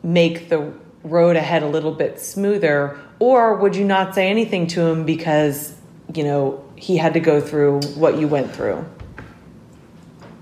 [0.02, 0.74] make the
[1.04, 5.76] road ahead a little bit smoother or would you not say anything to him because
[6.14, 8.86] you know he had to go through what you went through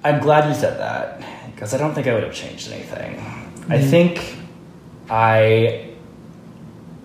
[0.04, 1.22] I'm glad you said that
[1.54, 3.20] because I don't think I would have changed anything.
[3.70, 3.90] I mm-hmm.
[3.90, 4.36] think
[5.10, 5.90] I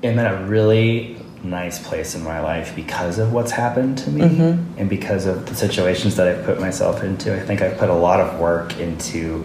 [0.02, 4.22] am in a really nice place in my life because of what's happened to me
[4.22, 4.78] mm-hmm.
[4.78, 7.34] and because of the situations that I've put myself into.
[7.34, 9.44] I think I've put a lot of work into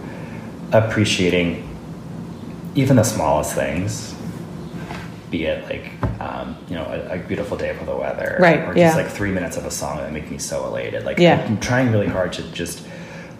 [0.72, 1.68] appreciating
[2.74, 4.14] even the smallest things.
[5.30, 8.74] Be it like, um, you know, a, a beautiful day for the weather, Right, Or
[8.74, 8.94] just yeah.
[8.94, 11.04] like three minutes of a song that make me so elated.
[11.04, 11.42] Like, Yeah.
[11.48, 12.86] I'm trying really hard to just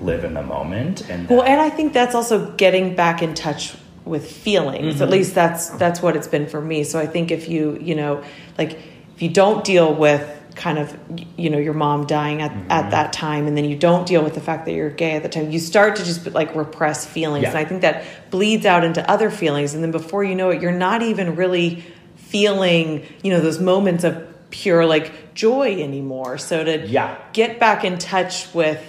[0.01, 3.77] live in the moment and well and i think that's also getting back in touch
[4.05, 7.49] with feelings at least that's that's what it's been for me so i think if
[7.49, 8.21] you you know
[8.59, 8.73] like
[9.15, 10.97] if you don't deal with kind of
[11.37, 12.71] you know your mom dying at, mm-hmm.
[12.71, 15.23] at that time and then you don't deal with the fact that you're gay at
[15.23, 17.51] the time you start to just like repress feelings Yeah.
[17.51, 20.61] and i think that bleeds out into other feelings and then before you know it
[20.61, 21.85] you're not even really
[22.17, 27.17] feeling you know those moments of pure like joy anymore so to Yeah.
[27.33, 28.83] get back in touch with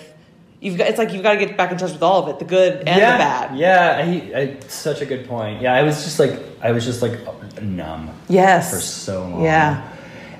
[0.59, 2.39] you've got it's like you've got to get back in touch with all of it
[2.39, 5.61] the good and yeah, the bad Yeah, I, I, such a good point.
[5.61, 7.19] Yeah, I was just like, I was just like
[7.61, 9.43] numb yes for so long.
[9.43, 9.89] Yeah.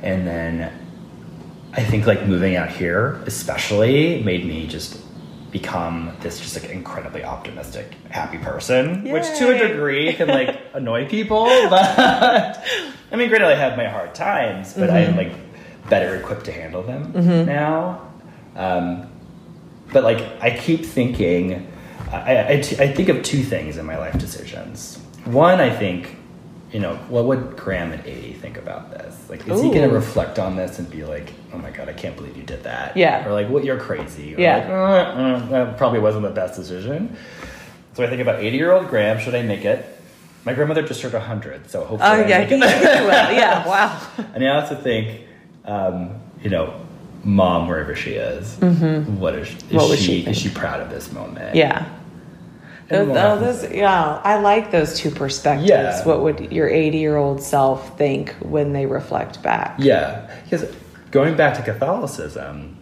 [0.02, 0.83] And then
[1.76, 5.00] I think like moving out here, especially, made me just
[5.52, 11.08] become this just like incredibly optimistic, happy person, which to a degree can like annoy
[11.08, 11.46] people.
[11.46, 12.64] But
[13.12, 15.12] I mean, granted, I have my hard times, but Mm-hmm.
[15.12, 15.34] I'm like
[15.90, 17.12] better equipped to handle them
[17.46, 18.08] now.
[18.56, 19.10] Um,
[19.92, 21.72] but like I keep thinking,
[22.12, 24.98] I, I, t- I think of two things in my life decisions.
[25.26, 26.16] One, I think,
[26.74, 29.30] you know, what would Graham at 80 think about this?
[29.30, 31.94] Like, is he going to reflect on this and be like, oh my God, I
[31.94, 32.98] can't believe you did that?
[32.98, 33.28] Yeah.
[33.28, 34.34] Or like, what, you're crazy.
[34.36, 34.58] Or Yeah.
[34.58, 37.16] like, "Uh, uh, that probably wasn't the best decision.
[37.94, 39.86] So I think about 80 year old Graham, should I make it?
[40.46, 42.02] My grandmother just turned 100, so hopefully.
[42.02, 42.50] oh I yeah it.
[42.52, 43.08] will.
[43.38, 44.02] yeah wow
[44.34, 45.22] And I also think,
[45.66, 46.74] um, you know,
[47.24, 49.76] mom, wherever she is, what is, is Mm-hmm.
[49.76, 51.56] What she, she is she proud of this moment?
[51.56, 51.88] Yeah.
[52.90, 55.70] Those, oh, those, yeah, I like those two perspectives.
[55.70, 56.04] Yeah.
[56.06, 59.76] What would your 80 year old self think when they reflect back?
[59.80, 60.66] Yeah, because
[61.12, 62.78] going back to Catholicism,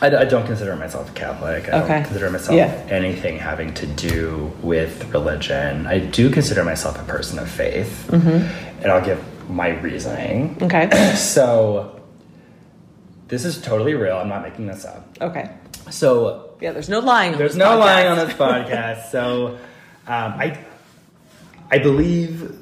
[0.00, 1.68] I, I don't consider myself a Catholic.
[1.68, 1.88] I Okay.
[1.94, 2.72] don't consider myself Yeah.
[2.88, 5.86] anything having to do with religion.
[5.86, 8.82] I do consider myself a person of faith, Mm-hmm.
[8.82, 10.58] and I'll give my reasoning.
[10.62, 10.88] Okay.
[11.16, 12.00] So,
[13.28, 14.16] this is totally real.
[14.16, 15.06] I'm not making this up.
[15.20, 15.50] Okay.
[15.90, 17.78] So, Yeah, there's no lying on There's this no podcast.
[17.80, 19.10] lying on this podcast.
[19.10, 19.56] So,
[20.06, 20.58] um, I,
[21.70, 22.56] I believe.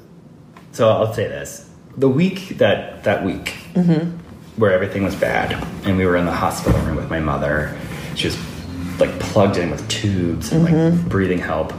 [0.73, 3.49] So I'll say this: the week that that week
[4.57, 5.51] where everything was bad,
[5.85, 7.77] and we were in the hospital room with my mother,
[8.15, 8.37] she was
[8.99, 11.73] like plugged in with tubes and like breathing help.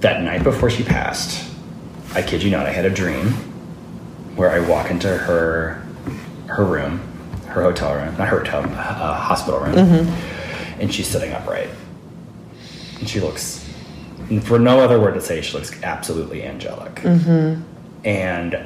[0.00, 1.50] That night before she passed,
[2.14, 3.28] I kid you not, I had a dream
[4.36, 5.82] where I walk into her
[6.48, 7.00] her room,
[7.46, 10.06] her hotel room, not her hotel, uh, hospital room,
[10.80, 11.70] and she's sitting upright,
[12.98, 13.68] and she looks,
[14.42, 17.62] for no other word to say, she looks absolutely angelic, mm-hmm.
[18.06, 18.58] and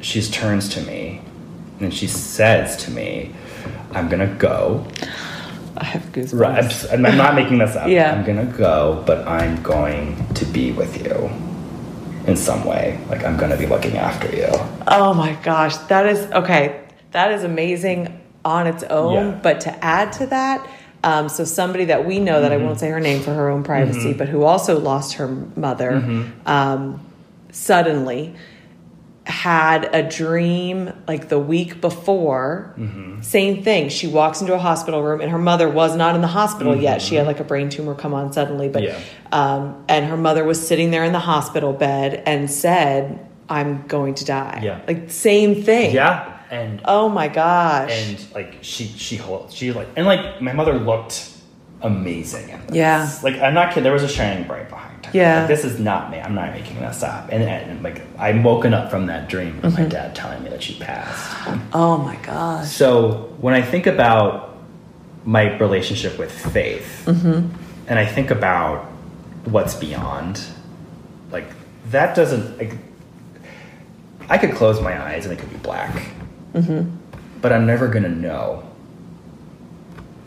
[0.00, 1.20] she turns to me,
[1.80, 3.34] and she says to me,
[3.92, 4.86] "I'm gonna go."
[5.76, 6.40] I have goosebumps.
[6.40, 7.88] Right, I'm, I'm not making this up.
[7.88, 8.12] Yeah.
[8.12, 11.30] I'm gonna go, but I'm going to be with you
[12.26, 13.00] in some way.
[13.08, 14.48] Like I'm gonna be looking after you.
[14.86, 16.84] Oh my gosh, that is okay.
[17.12, 19.14] That is amazing on its own.
[19.14, 19.40] Yeah.
[19.42, 20.68] But to add to that,
[21.04, 22.64] um, so somebody that we know that I Mm-hmm.
[22.66, 26.48] won't say her name for her own privacy, but who also lost her mother Mm-hmm.
[26.48, 27.00] um,
[27.52, 28.34] suddenly
[29.24, 32.72] had a dream like the week before.
[32.78, 33.20] Mm-hmm.
[33.20, 33.90] Same thing.
[33.90, 37.02] She walks into a hospital room, and her mother was not in the hospital yet.
[37.02, 38.98] She had like a brain tumor come on suddenly, but Mm-hmm.
[39.32, 39.54] Yeah.
[39.54, 43.18] um, and her mother was sitting there in the hospital bed and said,
[43.50, 44.80] "I'm going to die." Yeah.
[44.86, 45.94] like same thing.
[45.94, 47.90] Yeah, and Oh my gosh.
[47.92, 51.30] and like she she hold she like and like my mother looked
[51.82, 52.74] amazing in this.
[52.76, 53.10] Yeah.
[53.22, 53.84] Like I'm not kidding.
[53.84, 55.12] There was a shining bright behind her.
[55.14, 55.40] Yeah.
[55.40, 56.18] Like, this is not me.
[56.18, 57.28] I'm not making this up.
[57.30, 59.82] And, and like I'm woken up from that dream with Mm-hmm.
[59.84, 61.48] my dad telling me that she passed.
[61.72, 62.68] oh my gosh.
[62.68, 64.56] So when I think about
[65.24, 67.54] my relationship with faith, Mm-hmm.
[67.86, 68.84] and I think about
[69.44, 70.40] what's beyond,
[71.30, 71.46] like
[71.90, 72.72] that doesn't like.
[74.30, 75.94] I could close my eyes and it could be black,
[76.54, 76.88] Mm-hmm.
[77.42, 78.64] but I'm never gonna know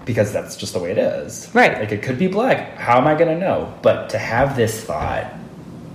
[0.06, 1.50] because that's just the way it is.
[1.54, 1.80] Right.
[1.80, 2.76] Like it could be black.
[2.78, 3.74] How am I gonna know?
[3.82, 5.34] But to have this thought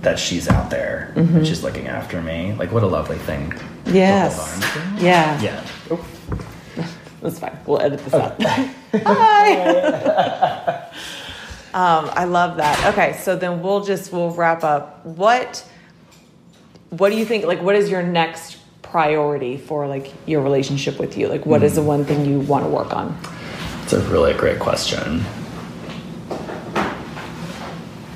[0.01, 1.37] that she's out there Mm-hmm.
[1.37, 3.53] and she's looking after me, like what a lovely thing.
[3.85, 4.59] Yes.
[4.73, 5.03] to.
[5.03, 5.41] Yeah.
[5.41, 5.65] Yeah.
[7.21, 7.57] That's fine.
[7.65, 8.41] We'll edit this out.
[8.93, 9.55] Hi.
[11.73, 12.93] um, I love that.
[12.93, 15.05] Okay, so then we'll just we'll wrap up.
[15.05, 15.65] What
[16.89, 18.56] what do you think like what is your next
[18.91, 21.27] priority for like your relationship with you?
[21.27, 21.87] Like what is the mm-hmm.
[21.87, 23.17] one thing you want to work on?
[23.83, 25.23] It's a really great question.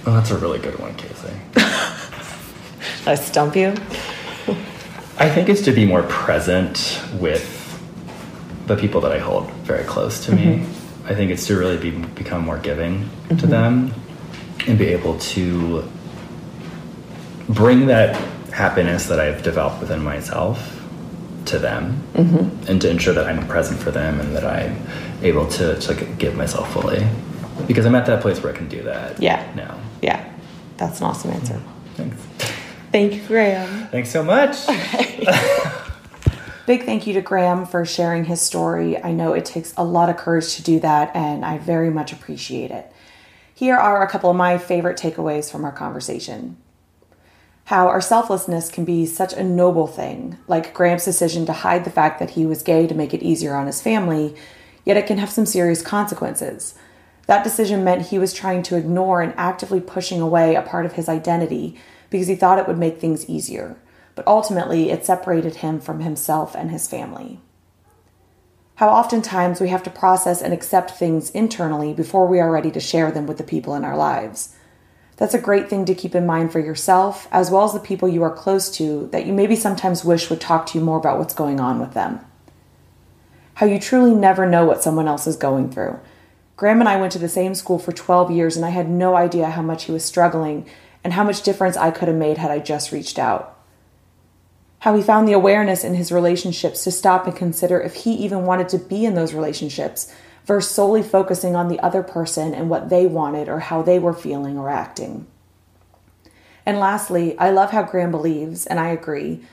[0.03, 1.38] Oh, that's a really good one, Kacie.
[3.07, 3.76] I stump you?
[5.17, 7.57] I think it's to be more present with
[8.67, 10.57] the people that I hold very close to me.
[10.57, 11.07] Mm-hmm.
[11.07, 13.49] I think it's to really be become more giving to mm-hmm.
[13.49, 13.93] them
[14.67, 15.89] and be able to
[17.49, 18.19] bring that
[18.52, 20.78] happiness that I've developed within myself
[21.45, 22.70] to them mm-hmm.
[22.70, 24.78] and to ensure that I'm present for them and that I'm
[25.24, 27.06] able to, to like, give myself fully
[27.68, 29.52] because I'm at that place where I can do that Yeah.
[29.56, 29.80] now.
[30.02, 30.28] Yeah.
[30.78, 31.62] That's an awesome answer.
[31.95, 32.18] Thanks.
[32.91, 33.88] Thank you, Graham.
[33.88, 34.68] Thanks so much.
[36.66, 39.02] Big thank you to Graham for sharing his story.
[39.02, 42.14] I know it takes a lot of courage to do that, and I very much
[42.14, 42.91] appreciate it.
[43.54, 46.58] Here are a couple of my favorite takeaways from our conversation.
[47.66, 51.89] How our selflessness can be such a noble thing, like Graham's decision to hide the
[51.89, 54.36] fact that he was gay to make it easier on his family,
[54.84, 56.76] yet it can have some serious consequences.
[57.28, 60.93] That decision meant he was trying to ignore and actively pushing away a part of
[60.93, 61.78] his identity
[62.09, 63.78] because he thought it would make things easier.
[64.16, 67.39] But ultimately, it separated him from himself and his family.
[68.76, 72.80] How oftentimes we have to process and accept things internally before we are ready to
[72.80, 74.55] share them with the people in our lives.
[75.22, 78.09] That's a great thing to keep in mind for yourself, as well as the people
[78.09, 81.19] you are close to that you maybe sometimes wish would talk to you more about
[81.19, 82.22] what's going on with them.
[83.53, 85.99] How you truly never know what someone else is going through.
[86.55, 89.15] Graham and I went to the same school for 12 years, and I had no
[89.15, 90.65] idea how much he was struggling
[91.03, 93.55] and how much difference I could have made had I just reached out.
[94.80, 98.47] How he found the awareness in his relationships to stop and consider if he even
[98.47, 100.11] wanted to be in those relationships
[100.46, 104.14] versus solely focusing on the other person and what they wanted or how they were
[104.14, 105.28] feeling or acting.
[106.66, 109.44] And lastly, I love how Graham believes, and I agree,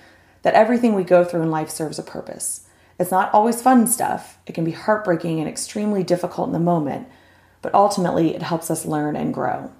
[0.42, 2.66] that everything we go through in life serves a purpose.
[2.98, 7.08] It's not always fun stuff, it can be heartbreaking and extremely difficult in the moment,
[7.62, 9.70] but ultimately it helps us learn and grow.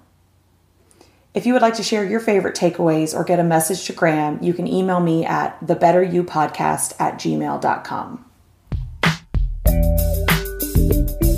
[1.33, 4.41] If you would like to share your favorite takeaways or get a message to Graham,
[4.41, 8.25] you can email me at thebetteryoupodcast at gmail.com
[10.91, 11.28] you